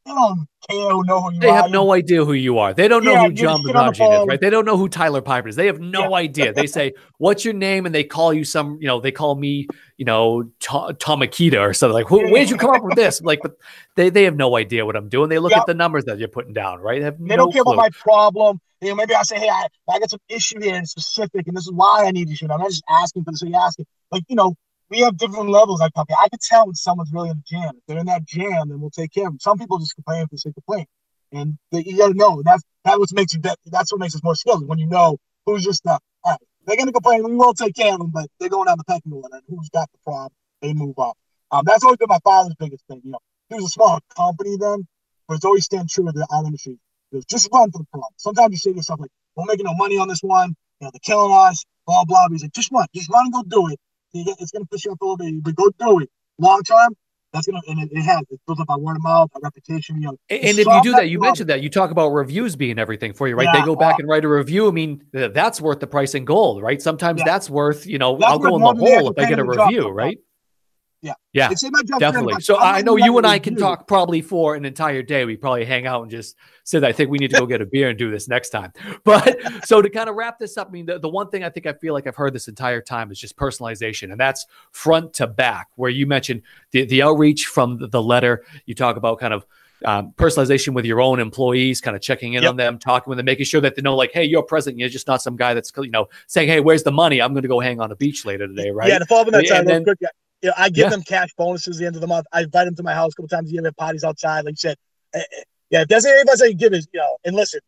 they 0.05 0.11
don't 0.11 0.47
care 0.69 0.89
who 0.89 1.03
know 1.05 1.21
who 1.21 1.33
you 1.33 1.39
they 1.39 1.49
are. 1.49 1.61
have 1.61 1.71
no 1.71 1.93
idea 1.93 2.25
who 2.25 2.33
you 2.33 2.57
are. 2.57 2.73
They 2.73 2.87
don't 2.87 3.03
know 3.05 3.13
yeah, 3.13 3.27
who 3.27 3.33
John 3.33 3.63
Bazagian 3.63 4.21
is, 4.21 4.27
right? 4.27 4.39
They 4.39 4.49
don't 4.49 4.65
know 4.65 4.77
who 4.77 4.89
Tyler 4.89 5.21
Pyburn 5.21 5.47
is. 5.47 5.55
They 5.55 5.67
have 5.67 5.79
no 5.79 6.09
yeah. 6.09 6.15
idea. 6.15 6.53
They 6.53 6.67
say, 6.67 6.93
"What's 7.19 7.45
your 7.45 7.53
name?" 7.53 7.85
and 7.85 7.95
they 7.95 8.03
call 8.03 8.33
you 8.33 8.43
some, 8.43 8.77
you 8.81 8.87
know, 8.87 8.99
they 8.99 9.11
call 9.11 9.35
me, 9.35 9.67
you 9.97 10.05
know, 10.05 10.43
Tom 10.59 11.21
Akita 11.21 11.59
or 11.59 11.73
something 11.73 11.93
like. 11.93 12.11
Where'd 12.11 12.49
you 12.49 12.57
come 12.57 12.71
up 12.71 12.83
with 12.83 12.95
this? 12.95 13.21
Like, 13.21 13.39
but 13.41 13.55
they 13.95 14.09
they 14.09 14.23
have 14.23 14.35
no 14.35 14.57
idea 14.57 14.85
what 14.85 14.95
I'm 14.95 15.07
doing. 15.09 15.29
They 15.29 15.39
look 15.39 15.51
yep. 15.51 15.61
at 15.61 15.67
the 15.67 15.73
numbers 15.73 16.05
that 16.05 16.19
you're 16.19 16.27
putting 16.27 16.53
down, 16.53 16.79
right? 16.79 17.01
They, 17.01 17.09
they 17.11 17.35
no 17.35 17.37
don't 17.37 17.53
care 17.53 17.63
clue. 17.63 17.73
about 17.73 17.81
my 17.81 17.89
problem. 17.91 18.59
You 18.81 18.89
know, 18.89 18.95
maybe 18.95 19.15
I 19.15 19.23
say, 19.23 19.39
"Hey, 19.39 19.49
I, 19.49 19.67
I 19.89 19.99
got 19.99 20.09
some 20.09 20.19
issue 20.27 20.59
here 20.59 20.75
in 20.75 20.85
specific, 20.85 21.47
and 21.47 21.55
this 21.55 21.65
is 21.65 21.71
why 21.71 22.05
I 22.05 22.11
need 22.11 22.29
you." 22.29 22.35
I'm 22.51 22.59
not 22.59 22.69
just 22.69 22.83
asking 22.89 23.23
for 23.23 23.31
this. 23.31 23.39
So 23.39 23.47
you 23.47 23.55
asking, 23.55 23.85
like, 24.11 24.23
you 24.27 24.35
know, 24.35 24.55
we 24.89 24.99
have 24.99 25.17
different 25.17 25.49
levels. 25.49 25.79
Like, 25.79 25.95
okay, 25.97 26.13
I 26.19 26.29
can 26.29 26.39
tell 26.41 26.65
when 26.65 26.75
someone's 26.75 27.11
really 27.11 27.29
in 27.29 27.37
a 27.37 27.43
jam. 27.45 27.71
If 27.77 27.83
they're 27.87 27.99
in 27.99 28.05
that 28.07 28.25
jam, 28.25 28.69
then 28.69 28.79
we'll 28.79 28.91
take 28.91 29.11
care 29.11 29.27
of 29.27 29.33
them. 29.33 29.39
Some 29.39 29.57
people 29.57 29.79
just 29.79 29.95
complain 29.95 30.25
for 30.25 30.35
the 30.35 30.37
sake 30.37 30.53
of 30.57 30.65
complaining. 30.65 30.87
And 31.31 31.57
they, 31.71 31.83
you 31.83 31.97
gotta 31.97 32.13
know 32.13 32.43
that's 32.45 32.63
that 32.85 32.99
what 32.99 33.11
makes 33.13 33.33
you 33.33 33.41
that, 33.41 33.57
that's 33.65 33.91
what 33.91 33.99
makes 33.99 34.13
us 34.15 34.23
more 34.23 34.35
skilled 34.35 34.67
when 34.67 34.77
you 34.77 34.85
know 34.85 35.17
who's 35.45 35.63
just 35.63 35.85
uh, 35.87 35.97
all 36.23 36.31
right, 36.31 36.39
they're 36.65 36.77
gonna 36.77 36.91
complain, 36.91 37.23
we 37.23 37.35
will 37.35 37.53
take 37.55 37.75
care 37.75 37.93
of 37.93 37.99
them, 37.99 38.11
but 38.13 38.27
they're 38.39 38.49
going 38.49 38.67
down 38.67 38.77
the 38.77 38.83
pecking 38.83 39.11
order 39.11 39.29
and 39.31 39.43
who's 39.47 39.69
got 39.69 39.91
the 39.91 39.97
problem, 40.03 40.31
they 40.61 40.73
move 40.73 40.97
up. 40.99 41.17
Um, 41.51 41.63
that's 41.65 41.83
always 41.83 41.97
been 41.97 42.07
my 42.09 42.19
father's 42.23 42.53
biggest 42.59 42.85
thing. 42.87 43.01
You 43.03 43.11
know, 43.11 43.19
he 43.49 43.55
was 43.55 43.65
a 43.65 43.69
small 43.69 43.99
company 44.15 44.57
then, 44.57 44.87
but 45.27 45.35
it's 45.35 45.45
always 45.45 45.65
stand 45.65 45.89
true 45.89 46.05
to 46.05 46.11
the 46.11 46.27
art 46.29 46.45
industry. 46.45 46.77
Just 47.29 47.49
run 47.53 47.71
for 47.71 47.79
the 47.79 47.85
problem. 47.85 48.11
Sometimes 48.17 48.51
you 48.51 48.57
say 48.57 48.71
to 48.71 48.77
yourself 48.77 48.99
like, 48.99 49.11
"We're 49.35 49.45
making 49.45 49.65
no 49.65 49.75
money 49.75 49.97
on 49.97 50.07
this 50.07 50.21
one. 50.21 50.55
You 50.79 50.85
know, 50.85 50.91
they're 50.91 50.99
killing 51.03 51.31
us." 51.31 51.63
Blah 51.85 52.05
blah. 52.05 52.27
He's 52.31 52.41
like, 52.41 52.53
"Just 52.53 52.71
run, 52.71 52.87
just 52.95 53.09
run 53.09 53.25
and 53.25 53.33
go 53.33 53.43
do 53.43 53.67
it." 53.69 53.79
It's 54.13 54.51
going 54.51 54.63
to 54.63 54.69
push 54.69 54.85
you 54.85 54.91
up 54.91 55.01
a 55.01 55.05
little 55.05 55.17
bit, 55.17 55.43
but 55.43 55.55
go 55.55 55.69
do 55.79 55.99
it. 55.99 56.09
Long 56.39 56.61
term, 56.63 56.95
that's 57.33 57.47
gonna 57.47 57.61
and 57.67 57.81
it, 57.81 57.89
it 57.91 58.03
has 58.03 58.21
it 58.29 58.39
builds 58.45 58.61
up 58.61 58.69
our 58.69 58.79
word 58.79 58.95
of 58.95 59.03
mouth, 59.03 59.29
our 59.33 59.41
reputation. 59.41 59.95
You 59.95 60.07
know, 60.07 60.17
and 60.29 60.57
if 60.57 60.67
you 60.67 60.81
do 60.83 60.91
that, 60.91 61.09
you 61.09 61.19
mentioned 61.19 61.49
that 61.49 61.61
you 61.61 61.69
talk 61.69 61.89
about 61.89 62.09
reviews 62.09 62.55
being 62.55 62.77
everything 62.77 63.13
for 63.13 63.27
you, 63.27 63.35
right? 63.35 63.47
Yeah, 63.51 63.61
they 63.61 63.65
go 63.65 63.75
back 63.75 63.95
uh, 63.95 63.97
and 63.99 64.07
write 64.07 64.23
a 64.23 64.27
review. 64.27 64.67
I 64.67 64.71
mean, 64.71 65.03
that's 65.11 65.59
worth 65.59 65.79
the 65.79 65.87
price 65.87 66.13
in 66.13 66.25
gold, 66.25 66.61
right? 66.61 66.81
Sometimes 66.81 67.19
yeah. 67.19 67.25
that's 67.25 67.49
worth 67.49 67.87
you 67.87 67.97
know 67.97 68.17
that's 68.17 68.31
I'll 68.31 68.39
go 68.39 68.55
in 68.55 68.61
the 68.61 68.75
hole 68.75 69.11
if 69.11 69.17
I 69.17 69.27
get 69.27 69.39
a 69.39 69.43
review, 69.43 69.89
right? 69.89 70.17
Yeah. 71.03 71.13
Yeah. 71.33 71.49
Definitely. 71.99 72.41
So 72.41 72.57
I 72.57 72.81
know 72.81 72.95
you 72.95 73.17
and 73.17 73.27
I 73.27 73.37
can 73.37 73.55
talk 73.57 73.87
probably 73.87 74.21
for 74.21 74.55
an 74.55 74.63
entire 74.63 75.03
day. 75.03 75.25
We 75.25 75.35
probably 75.35 75.65
hang 75.65 75.85
out 75.85 76.01
and 76.01 76.09
just 76.09 76.37
said, 76.63 76.85
I 76.85 76.93
think 76.93 77.09
we 77.09 77.17
need 77.17 77.31
to 77.31 77.39
go 77.39 77.45
get 77.45 77.61
a 77.61 77.65
beer 77.65 77.89
and 77.89 77.99
do 77.99 78.09
this 78.09 78.27
next 78.27 78.49
time. 78.49 78.71
But 79.03 79.37
so 79.65 79.81
to 79.81 79.89
kind 79.89 80.09
of 80.09 80.15
wrap 80.15 80.39
this 80.39 80.57
up, 80.57 80.69
I 80.69 80.71
mean, 80.71 80.85
the, 80.85 80.97
the 80.97 81.09
one 81.09 81.29
thing 81.29 81.43
I 81.43 81.49
think 81.49 81.65
I 81.65 81.73
feel 81.73 81.93
like 81.93 82.07
I've 82.07 82.15
heard 82.15 82.33
this 82.33 82.47
entire 82.47 82.81
time 82.81 83.11
is 83.11 83.19
just 83.19 83.35
personalization. 83.35 84.11
And 84.11 84.19
that's 84.19 84.45
front 84.71 85.13
to 85.15 85.27
back, 85.27 85.67
where 85.75 85.89
you 85.89 86.07
mentioned 86.07 86.43
the, 86.71 86.85
the 86.85 87.03
outreach 87.03 87.47
from 87.47 87.77
the, 87.77 87.87
the 87.87 88.01
letter. 88.01 88.45
You 88.65 88.75
talk 88.75 88.95
about 88.95 89.19
kind 89.19 89.33
of 89.33 89.45
um, 89.83 90.13
personalization 90.15 90.73
with 90.73 90.85
your 90.85 91.01
own 91.01 91.19
employees, 91.19 91.81
kind 91.81 91.95
of 91.95 92.01
checking 92.01 92.33
in 92.33 92.43
yep. 92.43 92.51
on 92.51 92.55
them, 92.55 92.79
talking 92.79 93.09
with 93.09 93.17
them, 93.17 93.25
making 93.25 93.45
sure 93.45 93.61
that 93.61 93.75
they 93.75 93.81
know, 93.81 93.95
like, 93.95 94.11
hey, 94.13 94.23
you're 94.23 94.43
present. 94.43 94.77
You're 94.77 94.89
just 94.89 95.07
not 95.07 95.21
some 95.21 95.35
guy 95.35 95.53
that's, 95.53 95.71
you 95.77 95.89
know, 95.89 96.07
saying, 96.27 96.47
hey, 96.47 96.61
where's 96.61 96.83
the 96.83 96.91
money? 96.91 97.21
I'm 97.21 97.33
going 97.33 97.43
to 97.43 97.49
go 97.49 97.59
hang 97.59 97.81
on 97.81 97.91
a 97.91 97.95
beach 97.95 98.25
later 98.25 98.47
today, 98.47 98.71
right? 98.71 98.89
Yeah, 98.89 98.99
to 98.99 99.05
follow 99.05 99.21
up 99.21 99.27
on 99.27 99.33
that 99.33 99.47
time, 99.47 99.65
then, 99.65 99.83
quick, 99.83 99.99
you 100.43 100.49
know, 100.49 100.55
I 100.57 100.69
give 100.69 100.83
yeah. 100.83 100.89
them 100.89 101.01
cash 101.03 101.29
bonuses 101.37 101.77
at 101.77 101.79
the 101.79 101.87
end 101.87 101.95
of 101.95 102.01
the 102.01 102.07
month. 102.07 102.27
I 102.33 102.41
invite 102.41 102.65
them 102.65 102.75
to 102.75 102.83
my 102.83 102.93
house 102.93 103.13
a 103.13 103.15
couple 103.15 103.29
times 103.29 103.49
a 103.49 103.53
year. 103.53 103.61
We 103.61 103.67
have 103.67 103.77
parties 103.77 104.03
outside. 104.03 104.43
Like 104.43 104.51
you 104.51 104.57
said, 104.57 104.77
eh, 105.13 105.19
eh, 105.19 105.43
yeah, 105.69 105.81
if 105.81 105.87
there's 105.87 106.05
anybody 106.05 106.37
say 106.37 106.53
give 106.53 106.73
is, 106.73 106.85
you 106.93 106.99
know, 106.99 107.17
and 107.23 107.33
listen, 107.33 107.61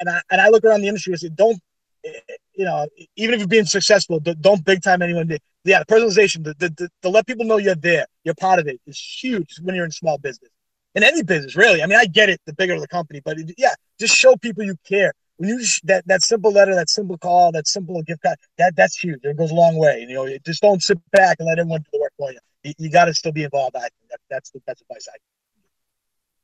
and 0.00 0.10
I 0.10 0.20
and 0.30 0.40
I 0.40 0.48
look 0.48 0.64
around 0.64 0.82
the 0.82 0.88
industry 0.88 1.12
and 1.12 1.20
say, 1.20 1.30
don't, 1.32 1.58
eh, 2.04 2.10
you 2.54 2.64
know, 2.64 2.86
even 3.14 3.34
if 3.34 3.40
you're 3.40 3.48
being 3.48 3.64
successful, 3.64 4.18
don't 4.18 4.64
big 4.64 4.82
time 4.82 5.02
anyone. 5.02 5.30
Yeah, 5.62 5.84
the 5.86 5.94
personalization, 5.94 6.44
the, 6.44 6.54
the, 6.58 6.90
the, 7.00 7.08
let 7.08 7.26
people 7.26 7.46
know 7.46 7.58
you're 7.58 7.76
there, 7.76 8.06
you're 8.24 8.34
part 8.34 8.58
of 8.58 8.66
it 8.66 8.80
is 8.86 8.98
huge 8.98 9.54
when 9.62 9.74
you're 9.74 9.86
in 9.86 9.92
small 9.92 10.18
business. 10.18 10.50
In 10.94 11.02
any 11.02 11.22
business, 11.22 11.56
really. 11.56 11.82
I 11.82 11.86
mean, 11.86 11.98
I 11.98 12.04
get 12.04 12.28
it, 12.28 12.40
the 12.44 12.52
bigger 12.52 12.78
the 12.78 12.86
company, 12.88 13.22
but 13.24 13.38
yeah, 13.56 13.72
just 13.98 14.14
show 14.14 14.36
people 14.36 14.62
you 14.64 14.76
care 14.86 15.12
when 15.36 15.50
you 15.50 15.60
just 15.60 15.86
that 15.86 16.06
that 16.06 16.22
simple 16.22 16.52
letter, 16.52 16.74
that 16.74 16.88
simple 16.88 17.18
call, 17.18 17.52
that 17.52 17.66
simple 17.66 18.02
gift 18.02 18.22
card, 18.22 18.36
that 18.58 18.76
that's 18.76 18.96
huge. 18.98 19.20
It 19.22 19.36
goes 19.36 19.50
a 19.50 19.54
long 19.54 19.76
way. 19.76 20.06
You 20.08 20.14
know, 20.14 20.38
just 20.44 20.62
don't 20.62 20.82
sit 20.82 20.98
back 21.10 21.36
and 21.38 21.48
let 21.48 21.58
everyone 21.58 21.80
do 21.80 21.88
the 21.92 22.00
work 22.00 22.12
for 22.16 22.32
you. 22.32 22.38
You, 22.62 22.72
you 22.78 22.90
got 22.90 23.06
to 23.06 23.14
still 23.14 23.32
be 23.32 23.44
involved. 23.44 23.76
I 23.76 23.80
think 23.80 23.92
that, 24.10 24.20
that's 24.30 24.50
the 24.50 24.60
that's 24.66 24.80
advice 24.82 25.08
I. 25.12 25.16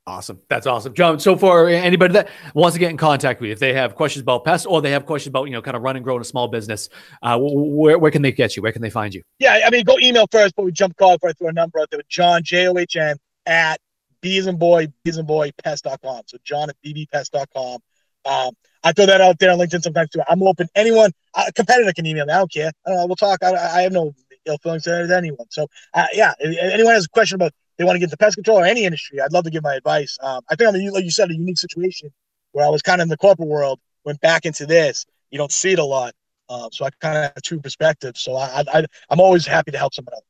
Awesome. 0.07 0.41
That's 0.49 0.67
awesome. 0.67 0.95
John, 0.95 1.21
so 1.21 1.37
for 1.37 1.69
anybody 1.69 2.15
that 2.15 2.31
wants 2.55 2.75
to 2.75 2.81
get 2.81 2.91
in 2.91 2.97
contact 2.97 3.41
with 3.41 3.49
you, 3.49 3.53
if 3.53 3.61
they 3.61 3.75
have 3.75 3.95
questions 3.95 4.23
about 4.23 4.45
pests 4.45 4.67
or 4.67 4.83
they 4.83 4.91
have 4.91 5.07
questions 5.07 5.29
about, 5.29 5.45
you 5.45 5.53
know, 5.53 5.63
kind 5.63 5.77
of 5.77 5.83
running, 5.83 5.99
and 5.99 6.05
growing 6.05 6.21
a 6.21 6.25
small 6.25 6.49
business, 6.49 6.89
uh, 7.23 7.39
where, 7.39 7.99
where 7.99 8.11
can 8.11 8.23
they 8.23 8.33
get 8.33 8.57
you? 8.57 8.63
Where 8.63 8.73
can 8.73 8.83
they 8.83 8.91
find 8.91 9.15
you? 9.15 9.23
Yeah, 9.39 9.61
I 9.65 9.71
mean, 9.71 9.85
go 9.85 9.99
email 10.01 10.27
first, 10.33 10.57
but 10.57 10.65
we 10.65 10.73
jump 10.73 10.97
call 10.97 11.17
right 11.23 11.37
through 11.37 11.49
a 11.49 11.53
number 11.53 11.79
out 11.79 11.91
there. 11.91 12.01
John, 12.09 12.43
J 12.43 12.67
O 12.69 12.77
H 12.79 12.97
N, 12.97 13.19
at 13.47 13.79
bees 14.21 14.47
and 14.47 14.59
boy, 14.59 14.89
bees 15.05 15.17
and 15.17 15.29
boy 15.29 15.53
pest.com. 15.63 16.23
So 16.27 16.39
John 16.45 16.71
at 16.71 16.77
bbpest.com. 16.85 17.81
Um, 18.25 18.53
I 18.83 18.93
throw 18.93 19.07
that 19.07 19.21
out 19.21 19.39
there 19.39 19.51
on 19.51 19.59
LinkedIn 19.59 19.83
sometimes 19.83 20.11
too. 20.11 20.23
I'm 20.29 20.43
open. 20.43 20.69
Anyone, 20.75 21.13
a 21.35 21.53
competitor 21.53 21.93
can 21.93 22.07
email 22.07 22.27
me. 22.27 22.33
I 22.33 22.39
don't 22.39 22.53
care. 22.53 22.73
Don't, 22.87 23.09
we'll 23.09 23.17
talk. 23.17 23.43
I, 23.43 23.55
I 23.55 23.83
have 23.83 23.93
no 23.93 24.15
ill 24.47 24.59
feelings 24.59 24.85
to 24.85 25.15
anyone. 25.17 25.47
So, 25.51 25.67
uh, 25.95 26.07
yeah, 26.13 26.33
if 26.39 26.73
anyone 26.73 26.95
has 26.95 27.05
a 27.05 27.09
question 27.09 27.37
about 27.37 27.53
they 27.77 27.85
want 27.85 27.95
to 27.95 27.99
get 27.99 28.07
into 28.07 28.17
pest 28.17 28.37
control 28.37 28.59
or 28.59 28.65
any 28.65 28.85
industry, 28.85 29.21
I'd 29.21 29.33
love 29.33 29.45
to 29.45 29.51
give 29.51 29.63
my 29.63 29.75
advice. 29.75 30.19
Um, 30.21 30.43
I 30.51 30.57
think 30.57 30.69
I'm, 30.69 30.75
a, 30.75 30.91
like 30.91 31.05
you 31.05 31.11
said, 31.11 31.31
a 31.31 31.35
unique 31.35 31.59
situation 31.59 32.11
where 32.53 32.67
I 32.67 32.69
was 32.69 32.83
kind 32.83 33.01
of 33.01 33.05
in 33.05 33.09
the 33.09 33.17
corporate 33.17 33.49
world, 33.49 33.81
went 34.05 34.21
back 34.21 34.45
into 34.45 34.67
this. 34.67 35.07
You 35.31 35.39
don't 35.39 35.53
see 35.53 35.73
it 35.73 35.79
a 35.79 35.85
lot. 35.85 36.13
Uh, 36.49 36.69
so 36.73 36.85
I 36.85 36.91
kind 37.01 37.17
of 37.17 37.25
have 37.25 37.43
two 37.43 37.61
perspectives. 37.61 38.21
So 38.21 38.37
I, 38.37 38.65
I, 38.73 38.85
I'm 39.09 39.21
always 39.21 39.47
happy 39.47 39.71
to 39.71 39.79
help 39.79 39.95
someone 39.95 40.15
else. 40.15 40.25